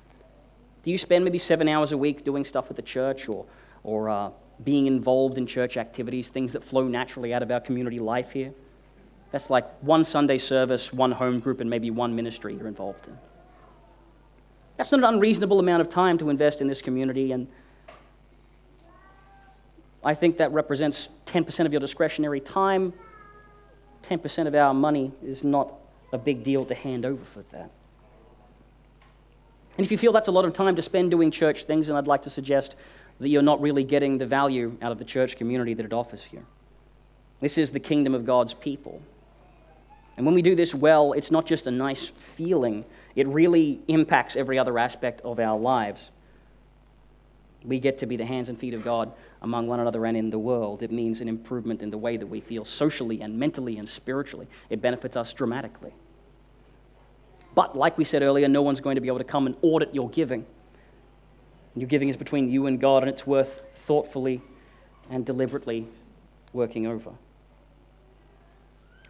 Do 0.85 0.91
you 0.91 0.99
spend 0.99 1.25
maybe 1.25 1.39
seven 1.39 1.67
hours 1.67 1.93
a 1.93 1.97
week 1.97 2.23
doing 2.23 2.45
stuff 2.45 2.69
at 2.69 2.75
the 2.75 2.83
church 2.83 3.27
or, 3.27 3.47
or 3.83 4.07
uh, 4.07 4.29
being 4.63 4.85
involved 4.85 5.39
in 5.39 5.47
church 5.47 5.77
activities, 5.77 6.29
things 6.29 6.53
that 6.53 6.63
flow 6.63 6.83
naturally 6.87 7.33
out 7.33 7.41
of 7.41 7.49
our 7.49 7.59
community 7.59 7.97
life 7.97 8.29
here? 8.29 8.53
That's 9.31 9.49
like 9.49 9.67
one 9.81 10.05
Sunday 10.05 10.37
service, 10.37 10.93
one 10.93 11.11
home 11.11 11.39
group, 11.39 11.59
and 11.59 11.67
maybe 11.71 11.89
one 11.89 12.15
ministry 12.15 12.53
you're 12.53 12.67
involved 12.67 13.07
in. 13.07 13.17
That's 14.77 14.91
not 14.91 14.99
an 14.99 15.15
unreasonable 15.15 15.59
amount 15.59 15.81
of 15.81 15.89
time 15.89 16.19
to 16.19 16.29
invest 16.29 16.61
in 16.61 16.67
this 16.67 16.83
community, 16.83 17.31
and 17.31 17.47
I 20.03 20.13
think 20.13 20.37
that 20.37 20.51
represents 20.51 21.09
10% 21.25 21.65
of 21.65 21.73
your 21.73 21.79
discretionary 21.79 22.41
time. 22.41 22.93
10% 24.03 24.45
of 24.45 24.53
our 24.53 24.71
money 24.71 25.11
is 25.23 25.43
not 25.43 25.73
a 26.13 26.19
big 26.19 26.43
deal 26.43 26.63
to 26.65 26.75
hand 26.75 27.07
over 27.07 27.25
for 27.25 27.41
that. 27.49 27.71
And 29.77 29.85
if 29.85 29.91
you 29.91 29.97
feel 29.97 30.13
that's 30.13 30.27
a 30.27 30.31
lot 30.31 30.45
of 30.45 30.53
time 30.53 30.75
to 30.75 30.81
spend 30.81 31.11
doing 31.11 31.31
church 31.31 31.65
things, 31.65 31.87
then 31.87 31.95
I'd 31.95 32.07
like 32.07 32.23
to 32.23 32.29
suggest 32.29 32.75
that 33.19 33.29
you're 33.29 33.41
not 33.41 33.61
really 33.61 33.83
getting 33.83 34.17
the 34.17 34.25
value 34.25 34.77
out 34.81 34.91
of 34.91 34.97
the 34.97 35.05
church 35.05 35.37
community 35.37 35.73
that 35.73 35.85
it 35.85 35.93
offers 35.93 36.23
here. 36.23 36.45
This 37.41 37.57
is 37.57 37.71
the 37.71 37.79
kingdom 37.79 38.13
of 38.13 38.25
God's 38.25 38.53
people. 38.53 39.01
And 40.17 40.25
when 40.25 40.33
we 40.33 40.41
do 40.41 40.55
this 40.55 40.73
well, 40.73 41.13
it's 41.13 41.31
not 41.31 41.45
just 41.45 41.67
a 41.67 41.71
nice 41.71 42.07
feeling, 42.07 42.85
it 43.15 43.27
really 43.27 43.81
impacts 43.87 44.35
every 44.35 44.57
other 44.57 44.79
aspect 44.79 45.21
of 45.21 45.39
our 45.39 45.57
lives. 45.57 46.11
We 47.63 47.79
get 47.79 47.97
to 47.99 48.05
be 48.05 48.15
the 48.15 48.25
hands 48.25 48.47
and 48.47 48.57
feet 48.57 48.73
of 48.73 48.83
God 48.83 49.11
among 49.41 49.67
one 49.67 49.79
another 49.79 50.05
and 50.05 50.15
in 50.15 50.29
the 50.29 50.39
world. 50.39 50.83
It 50.83 50.91
means 50.91 51.19
an 51.19 51.27
improvement 51.27 51.81
in 51.81 51.89
the 51.89 51.97
way 51.97 52.15
that 52.15 52.27
we 52.27 52.39
feel 52.39 52.63
socially 52.63 53.21
and 53.21 53.37
mentally 53.37 53.77
and 53.77 53.89
spiritually. 53.89 54.47
It 54.69 54.81
benefits 54.81 55.17
us 55.17 55.33
dramatically. 55.33 55.93
But, 57.55 57.75
like 57.75 57.97
we 57.97 58.03
said 58.03 58.21
earlier, 58.21 58.47
no 58.47 58.61
one's 58.61 58.81
going 58.81 58.95
to 58.95 59.01
be 59.01 59.07
able 59.07 59.19
to 59.19 59.23
come 59.23 59.47
and 59.47 59.55
audit 59.61 59.95
your 59.95 60.09
giving. 60.09 60.45
Your 61.75 61.87
giving 61.87 62.09
is 62.09 62.17
between 62.17 62.51
you 62.51 62.67
and 62.67 62.79
God, 62.79 63.03
and 63.03 63.09
it's 63.09 63.25
worth 63.25 63.61
thoughtfully 63.73 64.41
and 65.09 65.25
deliberately 65.25 65.87
working 66.53 66.85
over. 66.85 67.11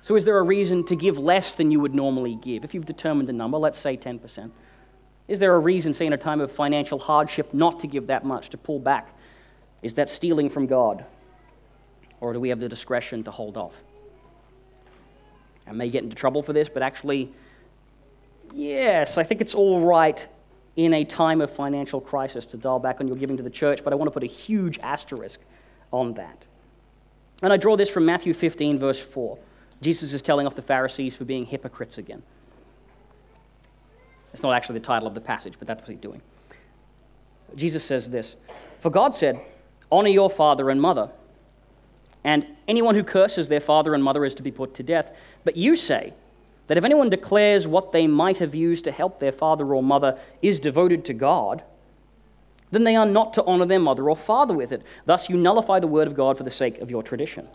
So, 0.01 0.15
is 0.15 0.25
there 0.25 0.37
a 0.37 0.43
reason 0.43 0.85
to 0.85 0.95
give 0.95 1.17
less 1.17 1.55
than 1.55 1.71
you 1.71 1.79
would 1.79 1.95
normally 1.95 2.35
give? 2.35 2.63
If 2.63 2.73
you've 2.73 2.85
determined 2.85 3.29
a 3.29 3.33
number, 3.33 3.57
let's 3.57 3.79
say 3.79 3.97
10%, 3.97 4.51
is 5.27 5.39
there 5.39 5.55
a 5.55 5.59
reason, 5.59 5.93
say, 5.93 6.05
in 6.05 6.13
a 6.13 6.17
time 6.17 6.39
of 6.39 6.51
financial 6.51 6.99
hardship, 6.99 7.53
not 7.53 7.79
to 7.79 7.87
give 7.87 8.07
that 8.07 8.23
much, 8.23 8.49
to 8.49 8.57
pull 8.57 8.79
back 8.79 9.09
is 9.85 9.93
that 9.93 10.09
stealing 10.09 10.49
from 10.49 10.65
God? 10.65 11.05
Or 12.19 12.33
do 12.33 12.39
we 12.39 12.49
have 12.49 12.59
the 12.59 12.67
discretion 12.67 13.23
to 13.25 13.31
hold 13.31 13.55
off? 13.55 13.83
I 15.67 15.73
may 15.73 15.89
get 15.89 16.03
into 16.03 16.15
trouble 16.15 16.41
for 16.41 16.53
this, 16.53 16.69
but 16.69 16.81
actually, 16.81 17.31
yes, 18.53 19.17
I 19.17 19.23
think 19.23 19.41
it's 19.41 19.55
all 19.55 19.81
right 19.81 20.27
in 20.75 20.93
a 20.93 21.05
time 21.05 21.41
of 21.41 21.51
financial 21.51 22.01
crisis 22.01 22.45
to 22.47 22.57
dial 22.57 22.79
back 22.79 22.99
on 22.99 23.07
your 23.07 23.15
giving 23.15 23.37
to 23.37 23.43
the 23.43 23.49
church, 23.49 23.83
but 23.83 23.93
I 23.93 23.95
want 23.95 24.07
to 24.07 24.11
put 24.11 24.23
a 24.23 24.27
huge 24.27 24.77
asterisk 24.79 25.39
on 25.91 26.13
that. 26.15 26.45
And 27.41 27.53
I 27.53 27.57
draw 27.57 27.75
this 27.75 27.89
from 27.89 28.05
Matthew 28.05 28.33
15, 28.33 28.79
verse 28.79 28.99
4. 28.99 29.37
Jesus 29.81 30.13
is 30.13 30.21
telling 30.21 30.47
off 30.47 30.55
the 30.55 30.61
Pharisees 30.61 31.15
for 31.15 31.25
being 31.25 31.45
hypocrites 31.45 31.97
again. 31.97 32.23
It's 34.33 34.43
not 34.43 34.53
actually 34.53 34.79
the 34.79 34.85
title 34.85 35.07
of 35.07 35.15
the 35.15 35.21
passage, 35.21 35.53
but 35.59 35.67
that's 35.67 35.81
what 35.81 35.89
he's 35.89 35.99
doing. 35.99 36.21
Jesus 37.55 37.83
says 37.83 38.09
this 38.09 38.35
For 38.79 38.89
God 38.89 39.15
said, 39.15 39.39
Honor 39.91 40.09
your 40.09 40.29
father 40.29 40.69
and 40.69 40.81
mother. 40.81 41.09
And 42.23 42.45
anyone 42.67 42.95
who 42.95 43.03
curses 43.03 43.49
their 43.49 43.59
father 43.59 43.93
and 43.93 44.03
mother 44.03 44.25
is 44.25 44.33
to 44.35 44.43
be 44.43 44.51
put 44.51 44.73
to 44.75 44.83
death. 44.83 45.15
But 45.43 45.55
you 45.55 45.75
say 45.75 46.13
that 46.67 46.77
if 46.77 46.83
anyone 46.83 47.09
declares 47.09 47.67
what 47.67 47.91
they 47.91 48.07
might 48.07 48.39
have 48.39 48.55
used 48.55 48.83
to 48.85 48.91
help 48.91 49.19
their 49.19 49.31
father 49.31 49.73
or 49.73 49.83
mother 49.83 50.17
is 50.41 50.59
devoted 50.59 51.05
to 51.05 51.13
God, 51.13 51.63
then 52.71 52.83
they 52.83 52.95
are 52.95 53.05
not 53.05 53.33
to 53.33 53.43
honor 53.45 53.65
their 53.65 53.79
mother 53.79 54.09
or 54.09 54.15
father 54.15 54.53
with 54.53 54.71
it. 54.71 54.81
Thus, 55.05 55.29
you 55.29 55.37
nullify 55.37 55.79
the 55.79 55.87
word 55.87 56.07
of 56.07 56.15
God 56.15 56.37
for 56.37 56.43
the 56.43 56.49
sake 56.49 56.79
of 56.79 56.89
your 56.89 57.03
tradition. 57.03 57.47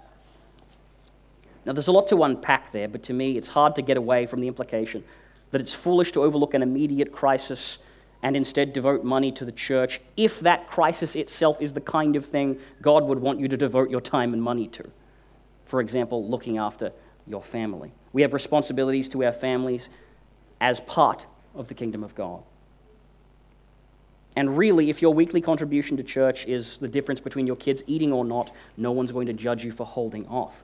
Now, 1.66 1.73
there's 1.73 1.88
a 1.88 1.92
lot 1.92 2.09
to 2.09 2.23
unpack 2.23 2.73
there, 2.73 2.88
but 2.88 3.03
to 3.05 3.12
me, 3.12 3.37
it's 3.37 3.49
hard 3.49 3.75
to 3.77 3.83
get 3.83 3.96
away 3.96 4.27
from 4.27 4.40
the 4.40 4.49
implication 4.49 5.05
that 5.51 5.61
it's 5.61 5.75
foolish 5.75 6.12
to 6.12 6.23
overlook 6.23 6.55
an 6.55 6.62
immediate 6.62 7.12
crisis 7.12 7.79
and 8.23 8.37
instead 8.37 8.73
devote 8.73 9.03
money 9.03 9.33
to 9.33 9.44
the 9.44 9.53
church 9.53 10.01
if 10.16 10.40
that 10.40 10.68
crisis 10.68 11.16
itself 11.16 11.61
is 11.61 11.73
the 11.73 11.81
kind 11.81 12.16
of 12.16 12.25
thing 12.25 12.59
God 12.81 13.05
would 13.05 13.18
want 13.18 13.40
you 13.40 13.49
to 13.49 13.57
devote 13.57 13.90
your 13.90 14.01
time 14.01 14.33
and 14.33 14.42
money 14.42 14.68
to. 14.68 14.85
For 15.64 15.81
example, 15.81 16.29
looking 16.29 16.59
after 16.59 16.92
your 17.27 17.42
family. 17.42 17.92
We 18.12 18.23
have 18.23 18.33
responsibilities 18.33 19.09
to 19.11 19.25
our 19.25 19.33
families 19.33 19.88
as 20.61 20.81
part 20.81 21.27
of 21.55 21.68
the 21.68 21.75
kingdom 21.75 22.03
of 22.03 22.14
God. 22.14 22.42
And 24.37 24.57
really, 24.57 24.90
if 24.90 25.03
your 25.03 25.12
weekly 25.12 25.40
contribution 25.40 25.96
to 25.96 26.03
church 26.03 26.46
is 26.46 26.79
the 26.79 26.88
difference 26.88 27.20
between 27.20 27.46
your 27.46 27.57
kids 27.57 27.83
eating 27.87 28.12
or 28.12 28.25
not, 28.25 28.55
no 28.77 28.92
one's 28.92 29.11
going 29.11 29.27
to 29.27 29.33
judge 29.33 29.64
you 29.64 29.73
for 29.73 29.85
holding 29.85 30.27
off. 30.29 30.62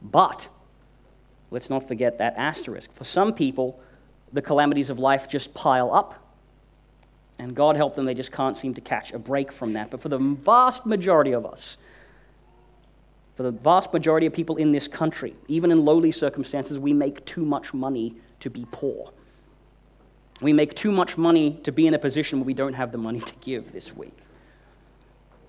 But 0.00 0.48
let's 1.50 1.68
not 1.68 1.86
forget 1.86 2.18
that 2.18 2.34
asterisk. 2.36 2.92
For 2.92 3.04
some 3.04 3.34
people, 3.34 3.78
the 4.32 4.42
calamities 4.42 4.88
of 4.88 4.98
life 4.98 5.28
just 5.28 5.52
pile 5.52 5.94
up. 5.94 6.18
And 7.38 7.54
God 7.54 7.76
help 7.76 7.94
them, 7.94 8.06
they 8.06 8.14
just 8.14 8.32
can't 8.32 8.56
seem 8.56 8.74
to 8.74 8.80
catch 8.80 9.12
a 9.12 9.18
break 9.18 9.52
from 9.52 9.74
that. 9.74 9.90
But 9.90 10.00
for 10.00 10.08
the 10.08 10.18
vast 10.18 10.86
majority 10.86 11.32
of 11.32 11.44
us, 11.44 11.76
for 13.34 13.42
the 13.44 13.50
vast 13.50 13.92
majority 13.92 14.26
of 14.26 14.32
people 14.32 14.56
in 14.56 14.72
this 14.72 14.86
country, 14.86 15.34
even 15.48 15.70
in 15.70 15.84
lowly 15.84 16.10
circumstances, 16.10 16.78
we 16.78 16.92
make 16.92 17.24
too 17.24 17.44
much 17.44 17.72
money 17.72 18.14
to 18.40 18.50
be 18.50 18.66
poor. 18.70 19.12
We 20.40 20.52
make 20.52 20.74
too 20.74 20.92
much 20.92 21.16
money 21.16 21.60
to 21.62 21.72
be 21.72 21.86
in 21.86 21.94
a 21.94 21.98
position 21.98 22.40
where 22.40 22.46
we 22.46 22.54
don't 22.54 22.74
have 22.74 22.92
the 22.92 22.98
money 22.98 23.20
to 23.20 23.34
give 23.40 23.72
this 23.72 23.96
week. 23.96 24.16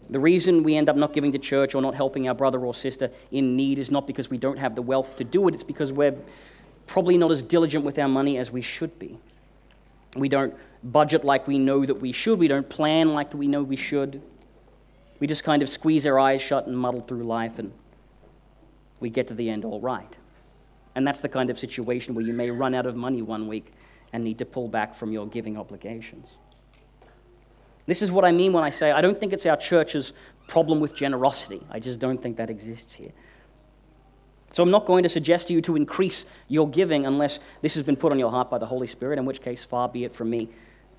The 0.10 0.20
reason 0.20 0.64
we 0.64 0.76
end 0.76 0.90
up 0.90 0.96
not 0.96 1.14
giving 1.14 1.32
to 1.32 1.40
church 1.40 1.76
or 1.76 1.82
not 1.82 1.96
helping 1.96 2.28
our 2.28 2.36
brother 2.36 2.60
or 2.60 2.74
sister 2.74 3.10
in 3.32 3.56
need 3.56 3.80
is 3.80 3.90
not 3.90 4.06
because 4.06 4.30
we 4.30 4.38
don't 4.38 4.58
have 4.58 4.76
the 4.76 4.82
wealth 4.82 5.16
to 5.18 5.24
do 5.24 5.48
it, 5.48 5.54
it's 5.54 5.64
because 5.64 5.92
we're 5.92 6.16
probably 6.88 7.18
not 7.18 7.32
as 7.32 7.42
diligent 7.42 7.84
with 7.84 7.98
our 7.98 8.10
money 8.10 8.38
as 8.38 8.52
we 8.52 8.62
should 8.62 8.98
be. 9.00 9.18
We 10.16 10.30
don't 10.30 10.54
budget 10.84 11.24
like 11.24 11.48
we 11.48 11.58
know 11.58 11.86
that 11.86 12.00
we 12.00 12.12
should, 12.12 12.38
we 12.38 12.48
don't 12.48 12.70
plan 12.70 13.14
like 13.14 13.34
we 13.34 13.48
know 13.48 13.64
we 13.64 13.78
should. 13.78 14.22
We 15.24 15.28
just 15.28 15.46
kind 15.46 15.64
of 15.64 15.70
squeeze 15.70 16.06
our 16.06 16.20
eyes 16.20 16.42
shut 16.42 16.68
and 16.68 16.78
muddle 16.78 17.00
through 17.00 17.24
life, 17.24 17.58
and 17.58 17.72
we 19.00 19.10
get 19.10 19.30
to 19.30 19.34
the 19.34 19.50
end 19.50 19.64
all 19.64 19.80
right. 19.80 20.18
And 20.96 21.08
that's 21.08 21.22
the 21.22 21.30
kind 21.30 21.50
of 21.50 21.58
situation 21.58 22.14
where 22.14 22.26
you 22.26 22.34
may 22.34 22.52
run 22.52 22.76
out 22.76 22.86
of 22.86 22.98
money 22.98 23.22
one 23.22 23.48
week 23.48 23.72
and 24.12 24.22
need 24.22 24.38
to 24.40 24.46
pull 24.46 24.68
back 24.68 24.94
from 24.94 25.14
your 25.14 25.26
giving 25.26 25.58
obligations. 25.58 26.36
This 27.86 28.02
is 28.02 28.12
what 28.12 28.26
I 28.26 28.34
mean 28.34 28.52
when 28.52 28.66
I 28.66 28.70
say 28.70 28.92
I 28.92 29.00
don't 29.00 29.18
think 29.18 29.32
it's 29.32 29.46
our 29.46 29.56
church's 29.56 30.12
problem 30.50 30.82
with 30.82 30.94
generosity. 30.94 31.62
I 31.72 31.80
just 31.80 32.00
don't 32.00 32.22
think 32.22 32.36
that 32.36 32.50
exists 32.50 32.94
here. 32.94 33.14
So 34.52 34.62
I'm 34.62 34.72
not 34.72 34.86
going 34.86 35.04
to 35.04 35.10
suggest 35.10 35.48
to 35.48 35.54
you 35.54 35.62
to 35.62 35.78
increase 35.78 36.26
your 36.50 36.68
giving 36.68 37.06
unless 37.06 37.40
this 37.62 37.76
has 37.76 37.84
been 37.84 37.96
put 37.96 38.12
on 38.12 38.20
your 38.20 38.30
heart 38.30 38.50
by 38.50 38.58
the 38.58 38.66
Holy 38.66 38.88
Spirit, 38.88 39.18
in 39.20 39.24
which 39.24 39.40
case, 39.40 39.64
far 39.64 39.88
be 39.88 40.04
it 40.04 40.12
from 40.12 40.30
me 40.30 40.50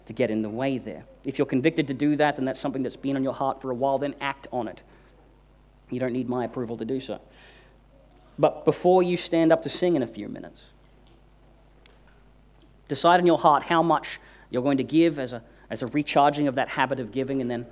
to 0.06 0.12
get 0.12 0.30
in 0.30 0.42
the 0.42 0.48
way 0.48 0.78
there. 0.78 1.04
If 1.24 1.38
you're 1.38 1.46
convicted 1.46 1.88
to 1.88 1.94
do 1.94 2.16
that, 2.16 2.36
then 2.36 2.44
that's 2.44 2.60
something 2.60 2.82
that's 2.82 2.96
been 2.96 3.16
on 3.16 3.24
your 3.24 3.32
heart 3.32 3.60
for 3.60 3.70
a 3.70 3.74
while, 3.74 3.98
then 3.98 4.14
act 4.20 4.46
on 4.52 4.68
it. 4.68 4.82
You 5.90 6.00
don't 6.00 6.12
need 6.12 6.28
my 6.28 6.44
approval 6.44 6.76
to 6.76 6.84
do 6.84 7.00
so. 7.00 7.20
But 8.38 8.64
before 8.64 9.02
you 9.02 9.16
stand 9.16 9.52
up 9.52 9.62
to 9.62 9.68
sing 9.68 9.96
in 9.96 10.02
a 10.02 10.06
few 10.06 10.28
minutes, 10.28 10.64
decide 12.88 13.20
in 13.20 13.26
your 13.26 13.38
heart 13.38 13.62
how 13.62 13.82
much 13.82 14.20
you're 14.50 14.62
going 14.62 14.78
to 14.78 14.84
give 14.84 15.18
as 15.18 15.32
a, 15.32 15.42
as 15.70 15.82
a 15.82 15.86
recharging 15.88 16.48
of 16.48 16.56
that 16.56 16.68
habit 16.68 17.00
of 17.00 17.12
giving, 17.12 17.40
and 17.40 17.50
then 17.50 17.66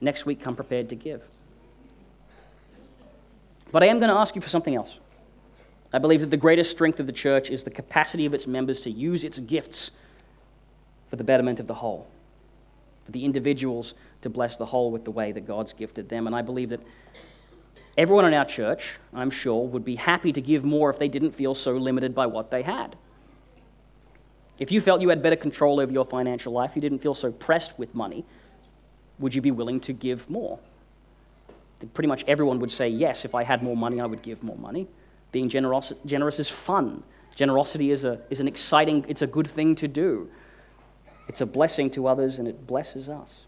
next 0.00 0.26
week 0.26 0.40
come 0.40 0.56
prepared 0.56 0.88
to 0.90 0.96
give. 0.96 1.22
But 3.72 3.82
I 3.82 3.86
am 3.86 3.98
going 3.98 4.10
to 4.10 4.16
ask 4.16 4.34
you 4.34 4.40
for 4.40 4.48
something 4.48 4.74
else. 4.74 4.98
I 5.92 5.98
believe 5.98 6.20
that 6.20 6.30
the 6.30 6.36
greatest 6.36 6.70
strength 6.72 6.98
of 7.00 7.06
the 7.06 7.12
church 7.12 7.50
is 7.50 7.64
the 7.64 7.70
capacity 7.70 8.26
of 8.26 8.34
its 8.34 8.46
members 8.46 8.80
to 8.82 8.90
use 8.90 9.22
its 9.22 9.38
gifts 9.38 9.92
for 11.14 11.18
the 11.18 11.22
betterment 11.22 11.60
of 11.60 11.68
the 11.68 11.74
whole, 11.74 12.08
for 13.04 13.12
the 13.12 13.24
individuals 13.24 13.94
to 14.22 14.28
bless 14.28 14.56
the 14.56 14.66
whole 14.66 14.90
with 14.90 15.04
the 15.04 15.12
way 15.12 15.30
that 15.30 15.46
God's 15.46 15.72
gifted 15.72 16.08
them. 16.08 16.26
And 16.26 16.34
I 16.34 16.42
believe 16.42 16.70
that 16.70 16.80
everyone 17.96 18.24
in 18.24 18.34
our 18.34 18.44
church, 18.44 18.98
I'm 19.12 19.30
sure, 19.30 19.64
would 19.64 19.84
be 19.84 19.94
happy 19.94 20.32
to 20.32 20.40
give 20.40 20.64
more 20.64 20.90
if 20.90 20.98
they 20.98 21.06
didn't 21.06 21.30
feel 21.30 21.54
so 21.54 21.76
limited 21.76 22.16
by 22.16 22.26
what 22.26 22.50
they 22.50 22.62
had. 22.62 22.96
If 24.58 24.72
you 24.72 24.80
felt 24.80 25.02
you 25.02 25.08
had 25.08 25.22
better 25.22 25.36
control 25.36 25.78
over 25.78 25.92
your 25.92 26.04
financial 26.04 26.52
life, 26.52 26.72
you 26.74 26.82
didn't 26.82 26.98
feel 26.98 27.14
so 27.14 27.30
pressed 27.30 27.78
with 27.78 27.94
money, 27.94 28.24
would 29.20 29.36
you 29.36 29.40
be 29.40 29.52
willing 29.52 29.78
to 29.82 29.92
give 29.92 30.28
more? 30.28 30.58
Pretty 31.92 32.08
much 32.08 32.24
everyone 32.26 32.58
would 32.58 32.72
say, 32.72 32.88
yes, 32.88 33.24
if 33.24 33.36
I 33.36 33.44
had 33.44 33.62
more 33.62 33.76
money, 33.76 34.00
I 34.00 34.06
would 34.06 34.22
give 34.22 34.42
more 34.42 34.58
money. 34.58 34.88
Being 35.30 35.48
generous, 35.48 35.92
generous 36.04 36.40
is 36.40 36.50
fun. 36.50 37.04
Generosity 37.36 37.92
is, 37.92 38.04
a, 38.04 38.20
is 38.30 38.40
an 38.40 38.48
exciting, 38.48 39.04
it's 39.06 39.22
a 39.22 39.28
good 39.28 39.46
thing 39.46 39.76
to 39.76 39.86
do. 39.86 40.28
It's 41.28 41.40
a 41.40 41.46
blessing 41.46 41.90
to 41.90 42.06
others 42.06 42.38
and 42.38 42.46
it 42.46 42.66
blesses 42.66 43.08
us. 43.08 43.44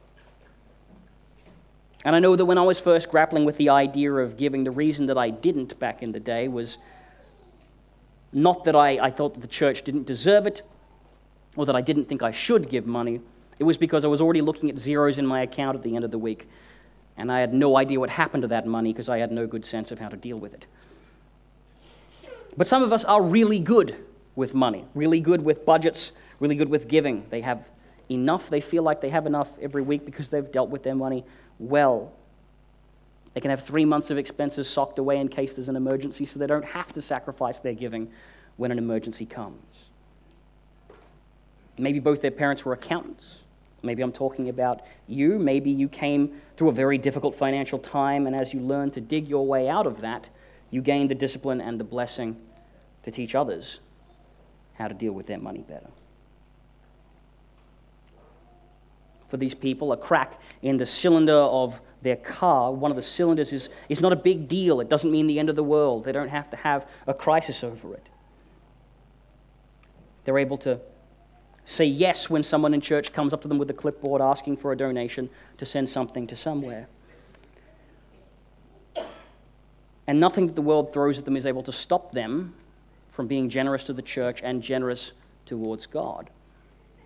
And 2.05 2.15
I 2.15 2.21
know 2.21 2.37
that 2.37 2.45
when 2.45 2.59
I 2.59 2.63
was 2.63 2.79
first 2.79 3.09
grappling 3.09 3.45
with 3.45 3.57
the 3.57 3.69
idea 3.69 4.13
of 4.13 4.37
giving, 4.37 4.65
the 4.65 4.71
reason 4.71 5.07
that 5.07 5.19
I 5.19 5.31
didn't 5.31 5.79
back 5.79 6.03
in 6.03 6.13
the 6.13 6.21
day 6.21 6.47
was 6.47 6.79
not 8.33 8.65
that 8.65 8.77
I, 8.77 9.07
I 9.07 9.11
thought 9.11 9.35
that 9.35 9.41
the 9.41 9.49
church 9.49 9.83
didn't 9.83 10.07
deserve 10.07 10.47
it 10.47 10.63
or 11.57 11.67
that 11.67 11.75
I 11.75 11.81
didn't 11.81 12.05
think 12.05 12.23
I 12.23 12.31
should 12.31 12.69
give 12.69 12.87
money. 12.87 13.21
It 13.59 13.65
was 13.65 13.79
because 13.79 14.05
I 14.05 14.09
was 14.09 14.21
already 14.21 14.43
looking 14.43 14.71
at 14.71 14.79
zeros 14.79 15.19
in 15.19 15.27
my 15.27 15.43
account 15.43 15.77
at 15.77 15.83
the 15.83 15.97
end 15.97 16.05
of 16.05 16.11
the 16.11 16.19
week, 16.19 16.47
and 17.17 17.33
I 17.33 17.41
had 17.41 17.55
no 17.55 17.77
idea 17.77 17.99
what 17.99 18.11
happened 18.11 18.43
to 18.43 18.49
that 18.49 18.67
money 18.67 18.93
because 18.93 19.09
I 19.09 19.19
had 19.19 19.33
no 19.33 19.47
good 19.47 19.65
sense 19.65 19.91
of 19.91 19.99
how 19.99 20.09
to 20.09 20.17
deal 20.17 20.37
with 20.37 20.53
it. 20.53 20.67
But 22.57 22.67
some 22.67 22.83
of 22.83 22.93
us 22.93 23.05
are 23.05 23.23
really 23.23 23.59
good 23.59 23.97
with 24.35 24.55
money, 24.55 24.85
really 24.95 25.21
good 25.21 25.43
with 25.43 25.65
budgets, 25.65 26.13
really 26.41 26.55
good 26.55 26.69
with 26.69 26.89
giving. 26.89 27.27
They 27.31 27.41
have 27.41 27.69
enough, 28.09 28.51
they 28.51 28.61
feel 28.61 28.83
like 28.83 29.01
they 29.01 29.11
have 29.11 29.27
enough 29.27 29.51
every 29.61 29.83
week 29.83 30.05
because 30.05 30.29
they've 30.29 30.51
dealt 30.51 30.71
with 30.71 30.83
their 30.83 30.95
money 30.95 31.25
well. 31.59 32.13
They 33.33 33.41
can 33.41 33.51
have 33.51 33.63
three 33.63 33.85
months 33.85 34.11
of 34.11 34.19
expenses 34.19 34.69
socked 34.69 34.99
away 34.99 35.19
in 35.19 35.29
case 35.29 35.55
there's 35.55 35.69
an 35.69 35.77
emergency, 35.77 36.25
so 36.25 36.39
they 36.39 36.47
don't 36.47 36.65
have 36.65 36.93
to 36.95 37.03
sacrifice 37.03 37.61
their 37.61 37.75
giving 37.75 38.11
when 38.57 38.71
an 38.71 38.79
emergency 38.79 39.27
comes. 39.27 39.61
Maybe 41.79 42.01
both 42.01 42.23
their 42.23 42.31
parents 42.31 42.65
were 42.65 42.73
accountants. 42.73 43.41
Maybe 43.83 44.03
I'm 44.03 44.13
talking 44.13 44.49
about 44.49 44.81
you. 45.07 45.39
Maybe 45.39 45.71
you 45.71 45.89
came 45.89 46.41
through 46.57 46.71
a 46.71 46.73
very 46.73 46.97
difficult 46.97 47.35
financial 47.35 47.79
time, 47.79 48.27
and 48.27 48.35
as 48.35 48.55
you 48.55 48.61
learn 48.61 48.91
to 48.93 49.01
dig 49.01 49.29
your 49.29 49.47
way 49.47 49.69
out 49.69 49.87
of 49.87 50.01
that, 50.01 50.31
you 50.71 50.81
gain 50.81 51.09
the 51.09 51.15
discipline 51.15 51.61
and 51.61 51.79
the 51.79 51.85
blessing 51.85 52.37
to 53.03 53.11
teach 53.11 53.35
others 53.35 53.81
how 54.75 54.89
to 54.89 54.95
deal 54.95 55.13
with 55.13 55.27
their 55.27 55.39
money 55.39 55.61
better. 55.61 55.89
For 59.27 59.37
these 59.37 59.55
people, 59.55 59.93
a 59.93 59.97
crack 59.97 60.41
in 60.63 60.77
the 60.77 60.87
cylinder 60.87 61.33
of 61.33 61.81
their 62.03 62.17
car, 62.17 62.73
one 62.73 62.91
of 62.91 62.97
the 62.97 63.03
cylinders, 63.03 63.53
is, 63.53 63.69
is 63.89 64.01
not 64.01 64.13
a 64.13 64.17
big 64.17 64.47
deal. 64.47 64.81
It 64.81 64.89
doesn't 64.89 65.11
mean 65.11 65.27
the 65.27 65.39
end 65.39 65.49
of 65.49 65.57
the 65.57 65.65
world. 65.65 66.05
They 66.05 66.13
don't 66.13 66.29
have 66.29 66.49
to 66.51 66.57
have 66.57 66.89
a 67.07 67.15
crisis 67.15 67.65
over 67.65 67.95
it. 67.95 68.09
They're 70.25 70.39
able 70.39 70.57
to 70.59 70.81
say 71.65 71.85
yes 71.85 72.31
when 72.31 72.45
someone 72.45 72.75
in 72.75 72.81
church 72.81 73.13
comes 73.13 73.33
up 73.33 73.43
to 73.43 73.49
them 73.49 73.59
with 73.59 73.69
a 73.71 73.75
clipboard 73.75 74.23
asking 74.23 74.59
for 74.59 74.71
a 74.71 74.77
donation 74.77 75.29
to 75.59 75.65
send 75.65 75.89
something 75.89 76.29
to 76.29 76.37
somewhere. 76.37 76.89
And 80.07 80.21
nothing 80.21 80.47
that 80.47 80.55
the 80.55 80.63
world 80.63 80.93
throws 80.93 81.19
at 81.19 81.25
them 81.25 81.37
is 81.37 81.47
able 81.47 81.65
to 81.65 81.73
stop 81.73 82.13
them 82.13 82.55
from 83.09 83.27
being 83.27 83.49
generous 83.49 83.83
to 83.85 83.93
the 83.93 84.03
church 84.03 84.41
and 84.45 84.63
generous 84.63 85.13
towards 85.45 85.87
God 85.87 86.31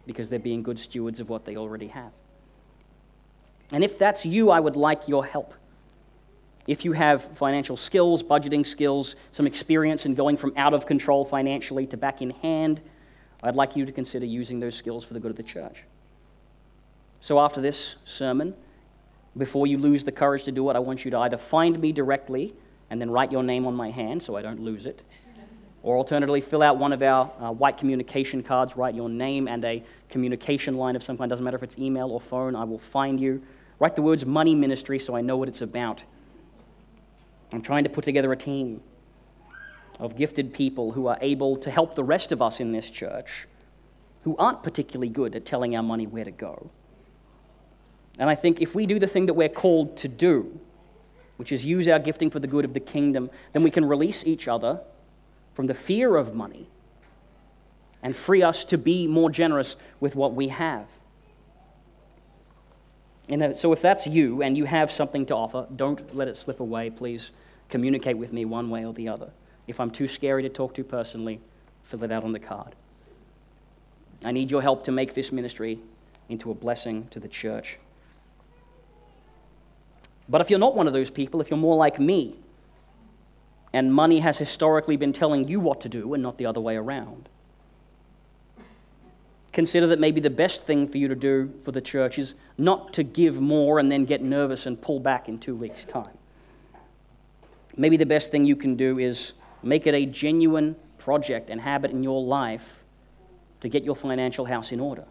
because 0.06 0.28
they're 0.28 0.38
being 0.38 0.62
good 0.62 0.78
stewards 0.78 1.20
of 1.20 1.28
what 1.28 1.44
they 1.44 1.56
already 1.56 1.88
have. 1.88 2.12
And 3.72 3.84
if 3.84 3.98
that's 3.98 4.26
you, 4.26 4.50
I 4.50 4.60
would 4.60 4.76
like 4.76 5.08
your 5.08 5.24
help. 5.24 5.54
If 6.66 6.84
you 6.84 6.92
have 6.92 7.22
financial 7.36 7.76
skills, 7.76 8.22
budgeting 8.22 8.66
skills, 8.66 9.16
some 9.32 9.46
experience 9.46 10.06
in 10.06 10.14
going 10.14 10.36
from 10.36 10.52
out 10.56 10.74
of 10.74 10.86
control 10.86 11.24
financially 11.24 11.86
to 11.86 11.96
back 11.96 12.22
in 12.22 12.30
hand, 12.30 12.80
I'd 13.42 13.56
like 13.56 13.76
you 13.76 13.86
to 13.86 13.92
consider 13.92 14.26
using 14.26 14.60
those 14.60 14.74
skills 14.74 15.04
for 15.04 15.14
the 15.14 15.20
good 15.20 15.30
of 15.30 15.36
the 15.36 15.42
church. 15.42 15.84
So 17.20 17.40
after 17.40 17.60
this 17.60 17.96
sermon, 18.04 18.54
before 19.36 19.66
you 19.66 19.78
lose 19.78 20.04
the 20.04 20.12
courage 20.12 20.44
to 20.44 20.52
do 20.52 20.68
it, 20.70 20.76
I 20.76 20.78
want 20.80 21.04
you 21.04 21.10
to 21.12 21.18
either 21.18 21.38
find 21.38 21.78
me 21.78 21.92
directly 21.92 22.54
and 22.90 23.00
then 23.00 23.10
write 23.10 23.30
your 23.30 23.42
name 23.42 23.66
on 23.66 23.74
my 23.74 23.90
hand 23.90 24.22
so 24.22 24.36
I 24.36 24.42
don't 24.42 24.60
lose 24.60 24.86
it. 24.86 25.02
Or 25.82 25.96
alternatively, 25.96 26.40
fill 26.42 26.62
out 26.62 26.76
one 26.76 26.92
of 26.92 27.02
our 27.02 27.30
uh, 27.40 27.52
white 27.52 27.78
communication 27.78 28.42
cards, 28.42 28.76
write 28.76 28.94
your 28.94 29.08
name 29.08 29.48
and 29.48 29.64
a 29.64 29.82
communication 30.10 30.76
line 30.76 30.94
of 30.94 31.02
some 31.02 31.16
kind. 31.16 31.30
Doesn't 31.30 31.44
matter 31.44 31.56
if 31.56 31.62
it's 31.62 31.78
email 31.78 32.10
or 32.10 32.20
phone, 32.20 32.54
I 32.54 32.64
will 32.64 32.78
find 32.78 33.18
you. 33.18 33.42
Write 33.78 33.96
the 33.96 34.02
words 34.02 34.26
money 34.26 34.54
ministry 34.54 34.98
so 34.98 35.16
I 35.16 35.22
know 35.22 35.38
what 35.38 35.48
it's 35.48 35.62
about. 35.62 36.04
I'm 37.52 37.62
trying 37.62 37.84
to 37.84 37.90
put 37.90 38.04
together 38.04 38.30
a 38.32 38.36
team 38.36 38.82
of 39.98 40.16
gifted 40.16 40.52
people 40.52 40.92
who 40.92 41.06
are 41.06 41.18
able 41.20 41.56
to 41.56 41.70
help 41.70 41.94
the 41.94 42.04
rest 42.04 42.30
of 42.30 42.42
us 42.42 42.60
in 42.60 42.72
this 42.72 42.90
church 42.90 43.46
who 44.24 44.36
aren't 44.36 44.62
particularly 44.62 45.08
good 45.08 45.34
at 45.34 45.46
telling 45.46 45.74
our 45.74 45.82
money 45.82 46.06
where 46.06 46.24
to 46.24 46.30
go. 46.30 46.70
And 48.18 48.28
I 48.28 48.34
think 48.34 48.60
if 48.60 48.74
we 48.74 48.84
do 48.84 48.98
the 48.98 49.06
thing 49.06 49.26
that 49.26 49.34
we're 49.34 49.48
called 49.48 49.96
to 49.98 50.08
do, 50.08 50.60
which 51.38 51.52
is 51.52 51.64
use 51.64 51.88
our 51.88 51.98
gifting 51.98 52.28
for 52.28 52.38
the 52.38 52.46
good 52.46 52.66
of 52.66 52.74
the 52.74 52.80
kingdom, 52.80 53.30
then 53.52 53.62
we 53.62 53.70
can 53.70 53.84
release 53.84 54.24
each 54.24 54.46
other 54.46 54.80
from 55.60 55.66
the 55.66 55.74
fear 55.74 56.16
of 56.16 56.34
money 56.34 56.66
and 58.02 58.16
free 58.16 58.42
us 58.42 58.64
to 58.64 58.78
be 58.78 59.06
more 59.06 59.28
generous 59.28 59.76
with 60.00 60.16
what 60.16 60.32
we 60.32 60.48
have. 60.48 60.86
Know, 63.28 63.52
so 63.52 63.70
if 63.74 63.82
that's 63.82 64.06
you 64.06 64.42
and 64.42 64.56
you 64.56 64.64
have 64.64 64.90
something 64.90 65.26
to 65.26 65.36
offer, 65.36 65.66
don't 65.76 66.16
let 66.16 66.28
it 66.28 66.38
slip 66.38 66.60
away. 66.60 66.88
Please 66.88 67.30
communicate 67.68 68.16
with 68.16 68.32
me 68.32 68.46
one 68.46 68.70
way 68.70 68.86
or 68.86 68.94
the 68.94 69.08
other. 69.08 69.32
If 69.66 69.80
I'm 69.80 69.90
too 69.90 70.08
scary 70.08 70.42
to 70.44 70.48
talk 70.48 70.72
to 70.76 70.82
personally, 70.82 71.40
fill 71.84 72.04
it 72.04 72.10
out 72.10 72.24
on 72.24 72.32
the 72.32 72.38
card. 72.38 72.74
I 74.24 74.32
need 74.32 74.50
your 74.50 74.62
help 74.62 74.84
to 74.84 74.92
make 74.92 75.12
this 75.12 75.30
ministry 75.30 75.78
into 76.30 76.50
a 76.50 76.54
blessing 76.54 77.06
to 77.10 77.20
the 77.20 77.28
church. 77.28 77.76
But 80.26 80.40
if 80.40 80.48
you're 80.48 80.58
not 80.58 80.74
one 80.74 80.86
of 80.86 80.94
those 80.94 81.10
people, 81.10 81.42
if 81.42 81.50
you're 81.50 81.58
more 81.58 81.76
like 81.76 82.00
me, 82.00 82.38
and 83.72 83.92
money 83.92 84.20
has 84.20 84.38
historically 84.38 84.96
been 84.96 85.12
telling 85.12 85.46
you 85.48 85.60
what 85.60 85.80
to 85.82 85.88
do 85.88 86.12
and 86.14 86.22
not 86.22 86.38
the 86.38 86.46
other 86.46 86.60
way 86.60 86.76
around, 86.76 87.28
consider 89.52 89.86
that 89.88 90.00
maybe 90.00 90.20
the 90.20 90.30
best 90.30 90.62
thing 90.62 90.88
for 90.88 90.98
you 90.98 91.08
to 91.08 91.14
do 91.14 91.52
for 91.64 91.72
the 91.72 91.80
church 91.80 92.18
is 92.18 92.34
not 92.58 92.92
to 92.94 93.02
give 93.02 93.40
more 93.40 93.78
and 93.78 93.90
then 93.90 94.04
get 94.04 94.22
nervous 94.22 94.66
and 94.66 94.80
pull 94.80 94.98
back 94.98 95.28
in 95.28 95.38
two 95.38 95.54
weeks' 95.54 95.84
time. 95.84 96.18
Maybe 97.76 97.96
the 97.96 98.06
best 98.06 98.30
thing 98.30 98.44
you 98.44 98.56
can 98.56 98.76
do 98.76 98.98
is 98.98 99.32
make 99.62 99.86
it 99.86 99.94
a 99.94 100.04
genuine 100.06 100.76
project 100.98 101.50
and 101.50 101.60
habit 101.60 101.92
in 101.92 102.02
your 102.02 102.22
life 102.22 102.82
to 103.60 103.68
get 103.68 103.84
your 103.84 103.94
financial 103.94 104.44
house 104.44 104.72
in 104.72 104.80
order. 104.80 105.04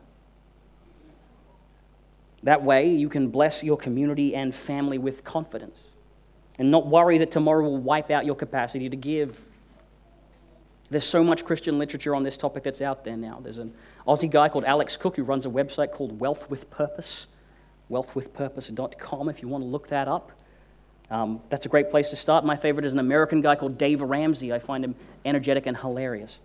That 2.43 2.63
way, 2.63 2.89
you 2.89 3.09
can 3.09 3.29
bless 3.29 3.63
your 3.63 3.77
community 3.77 4.35
and 4.35 4.53
family 4.53 4.97
with 4.97 5.23
confidence 5.23 5.77
and 6.59 6.69
not 6.69 6.85
worry 6.85 7.17
that 7.17 7.31
tomorrow 7.31 7.63
will 7.63 7.77
wipe 7.77 8.11
out 8.11 8.25
your 8.25 8.35
capacity 8.35 8.89
to 8.89 8.95
give. 8.95 9.41
There's 10.91 11.05
so 11.05 11.23
much 11.23 11.45
Christian 11.45 11.79
literature 11.79 12.15
on 12.15 12.23
this 12.23 12.37
topic 12.37 12.63
that's 12.63 12.81
out 12.81 13.03
there 13.05 13.15
now. 13.15 13.39
There's 13.41 13.59
an 13.59 13.73
Aussie 14.05 14.29
guy 14.29 14.49
called 14.49 14.65
Alex 14.65 14.97
Cook 14.97 15.15
who 15.15 15.23
runs 15.23 15.45
a 15.45 15.49
website 15.49 15.91
called 15.91 16.19
Wealth 16.19 16.49
with 16.49 16.69
Purpose, 16.69 17.27
wealthwithpurpose.com 17.89 19.29
if 19.29 19.41
you 19.41 19.47
want 19.47 19.63
to 19.63 19.67
look 19.67 19.87
that 19.87 20.07
up. 20.07 20.33
Um, 21.09 21.41
that's 21.49 21.65
a 21.65 21.69
great 21.69 21.89
place 21.89 22.09
to 22.09 22.15
start. 22.15 22.45
My 22.45 22.55
favorite 22.55 22.85
is 22.85 22.93
an 22.93 22.99
American 22.99 23.41
guy 23.41 23.55
called 23.55 23.77
Dave 23.77 24.01
Ramsey. 24.01 24.53
I 24.53 24.59
find 24.59 24.83
him 24.83 24.95
energetic 25.25 25.65
and 25.65 25.77
hilarious, 25.77 26.39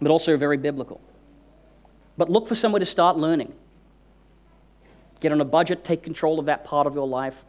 but 0.00 0.10
also 0.10 0.36
very 0.36 0.58
biblical. 0.58 1.00
But 2.16 2.28
look 2.28 2.46
for 2.46 2.54
somewhere 2.54 2.80
to 2.80 2.86
start 2.86 3.16
learning. 3.16 3.52
Get 5.20 5.32
on 5.32 5.40
a 5.40 5.44
budget, 5.44 5.82
take 5.82 6.02
control 6.02 6.38
of 6.38 6.46
that 6.46 6.64
part 6.64 6.86
of 6.86 6.94
your 6.94 7.08
life. 7.08 7.44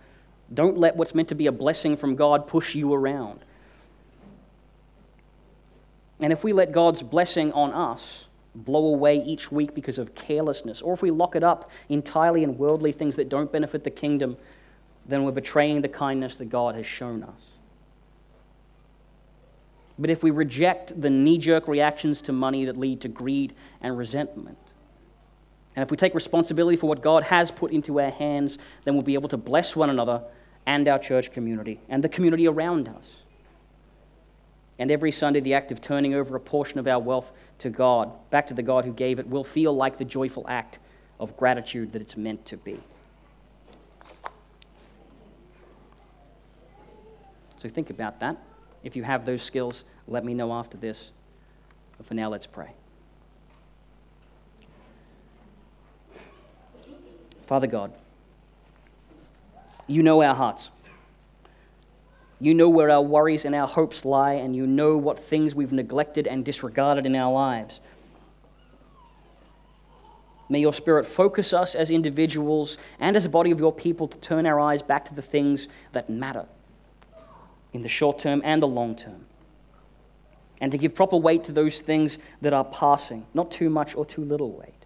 Don't 0.53 0.77
let 0.77 0.95
what's 0.95 1.13
meant 1.13 1.27
to 1.29 1.35
be 1.35 1.47
a 1.47 1.51
blessing 1.51 1.95
from 1.95 2.15
God 2.15 2.47
push 2.47 2.75
you 2.75 2.93
around. 2.93 3.39
And 6.21 6.33
if 6.33 6.43
we 6.43 6.53
let 6.53 6.71
God's 6.71 7.01
blessing 7.01 7.51
on 7.53 7.71
us 7.71 8.25
blow 8.55 8.87
away 8.87 9.17
each 9.17 9.51
week 9.51 9.73
because 9.73 9.97
of 9.97 10.15
carelessness, 10.15 10.81
or 10.81 10.93
if 10.93 11.01
we 11.01 11.11
lock 11.11 11.35
it 11.35 11.43
up 11.43 11.69
entirely 11.87 12.43
in 12.43 12.57
worldly 12.57 12.91
things 12.91 13.15
that 13.15 13.29
don't 13.29 13.51
benefit 13.51 13.83
the 13.83 13.91
kingdom, 13.91 14.37
then 15.05 15.23
we're 15.23 15.31
betraying 15.31 15.81
the 15.81 15.87
kindness 15.87 16.35
that 16.37 16.49
God 16.49 16.75
has 16.75 16.85
shown 16.85 17.23
us. 17.23 17.41
But 19.97 20.09
if 20.09 20.23
we 20.23 20.31
reject 20.31 20.99
the 20.99 21.09
knee 21.09 21.37
jerk 21.37 21.67
reactions 21.67 22.21
to 22.23 22.31
money 22.31 22.65
that 22.65 22.77
lead 22.77 23.01
to 23.01 23.07
greed 23.07 23.53
and 23.81 23.97
resentment, 23.97 24.57
and 25.75 25.83
if 25.83 25.91
we 25.91 25.97
take 25.97 26.15
responsibility 26.15 26.75
for 26.75 26.87
what 26.87 27.01
God 27.01 27.23
has 27.23 27.51
put 27.51 27.71
into 27.71 27.99
our 27.99 28.09
hands, 28.09 28.57
then 28.83 28.95
we'll 28.95 29.03
be 29.03 29.13
able 29.13 29.29
to 29.29 29.37
bless 29.37 29.75
one 29.75 29.89
another 29.89 30.23
and 30.69 30.87
our 30.87 30.99
church 30.99 31.31
community 31.31 31.79
and 31.89 32.03
the 32.03 32.07
community 32.07 32.47
around 32.47 32.87
us. 32.87 33.23
And 34.77 34.91
every 34.91 35.11
Sunday, 35.11 35.39
the 35.39 35.55
act 35.55 35.71
of 35.71 35.81
turning 35.81 36.13
over 36.13 36.35
a 36.35 36.39
portion 36.39 36.77
of 36.77 36.85
our 36.85 36.99
wealth 36.99 37.33
to 37.57 37.71
God, 37.71 38.11
back 38.29 38.45
to 38.47 38.53
the 38.53 38.61
God 38.61 38.85
who 38.85 38.93
gave 38.93 39.17
it, 39.17 39.27
will 39.27 39.43
feel 39.43 39.75
like 39.75 39.97
the 39.97 40.05
joyful 40.05 40.45
act 40.47 40.77
of 41.19 41.35
gratitude 41.35 41.91
that 41.93 42.03
it's 42.03 42.15
meant 42.15 42.45
to 42.45 42.55
be. 42.55 42.79
So 47.57 47.67
think 47.67 47.89
about 47.89 48.19
that. 48.19 48.37
If 48.83 48.95
you 48.95 49.01
have 49.01 49.25
those 49.25 49.41
skills, 49.41 49.83
let 50.07 50.23
me 50.23 50.35
know 50.35 50.53
after 50.53 50.77
this. 50.77 51.09
But 51.97 52.05
for 52.05 52.13
now, 52.13 52.29
let's 52.29 52.45
pray. 52.45 52.73
Father 57.47 57.67
God, 57.67 57.91
you 59.89 60.03
know 60.03 60.21
our 60.21 60.35
hearts. 60.35 60.69
You 62.39 62.53
know 62.53 62.69
where 62.69 62.89
our 62.89 63.01
worries 63.01 63.43
and 63.43 63.53
our 63.53 63.67
hopes 63.67 64.05
lie, 64.05 64.33
and 64.33 64.55
you 64.55 64.65
know 64.65 64.95
what 64.97 65.19
things 65.19 65.53
we've 65.53 65.73
neglected 65.73 66.25
and 66.27 66.45
disregarded 66.45 67.05
in 67.05 67.15
our 67.15 67.33
lives. 67.33 67.81
May 70.47 70.61
your 70.61 70.73
Spirit 70.73 71.05
focus 71.05 71.53
us 71.53 71.75
as 71.75 71.91
individuals 71.91 72.77
and 72.99 73.15
as 73.15 73.25
a 73.25 73.29
body 73.29 73.51
of 73.51 73.59
your 73.59 73.73
people 73.73 74.07
to 74.07 74.17
turn 74.17 74.45
our 74.45 74.59
eyes 74.59 74.81
back 74.81 75.05
to 75.05 75.13
the 75.13 75.21
things 75.21 75.67
that 75.91 76.09
matter 76.09 76.45
in 77.73 77.81
the 77.81 77.89
short 77.89 78.19
term 78.19 78.41
and 78.43 78.61
the 78.61 78.67
long 78.67 78.95
term. 78.95 79.25
And 80.61 80.71
to 80.71 80.77
give 80.77 80.95
proper 80.95 81.17
weight 81.17 81.43
to 81.45 81.51
those 81.51 81.81
things 81.81 82.17
that 82.41 82.53
are 82.53 82.65
passing, 82.65 83.25
not 83.33 83.51
too 83.51 83.69
much 83.69 83.95
or 83.95 84.05
too 84.05 84.23
little 84.23 84.51
weight. 84.51 84.78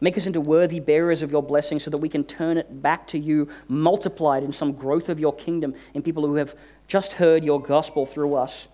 Make 0.00 0.16
us 0.16 0.26
into 0.26 0.40
worthy 0.40 0.80
bearers 0.80 1.22
of 1.22 1.30
your 1.30 1.42
blessing 1.42 1.78
so 1.78 1.90
that 1.90 1.98
we 1.98 2.08
can 2.08 2.24
turn 2.24 2.56
it 2.56 2.82
back 2.82 3.06
to 3.08 3.18
you, 3.18 3.48
multiplied 3.68 4.42
in 4.42 4.52
some 4.52 4.72
growth 4.72 5.10
of 5.10 5.20
your 5.20 5.34
kingdom 5.34 5.74
in 5.92 6.02
people 6.02 6.26
who 6.26 6.36
have 6.36 6.54
just 6.88 7.14
heard 7.14 7.44
your 7.44 7.60
gospel 7.60 8.06
through 8.06 8.34
us. 8.34 8.68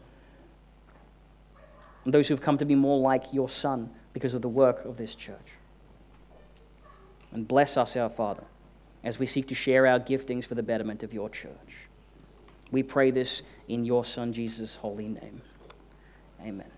And 2.05 2.15
those 2.15 2.29
who 2.29 2.35
have 2.35 2.41
come 2.41 2.59
to 2.59 2.65
be 2.65 2.77
more 2.77 3.01
like 3.01 3.33
your 3.33 3.49
Son 3.49 3.91
because 4.13 4.35
of 4.35 4.43
the 4.43 4.49
work 4.49 4.85
of 4.85 4.97
this 4.97 5.17
church. 5.17 5.49
And 7.33 7.47
bless 7.47 7.77
us, 7.77 7.97
our 7.97 8.09
Father, 8.09 8.45
as 9.03 9.19
we 9.19 9.27
seek 9.27 9.49
to 9.49 9.55
share 9.55 9.87
our 9.87 9.99
giftings 9.99 10.47
for 10.47 10.55
the 10.55 10.63
betterment 10.63 11.03
of 11.03 11.13
your 11.13 11.29
church. 11.29 11.89
We 12.71 12.85
pray 12.85 13.11
this 13.11 13.43
in 13.67 13.85
your 13.85 14.05
Son 14.05 14.33
Jesus' 14.33 14.77
holy 14.77 15.09
name. 15.09 15.43
Amen. 16.41 16.76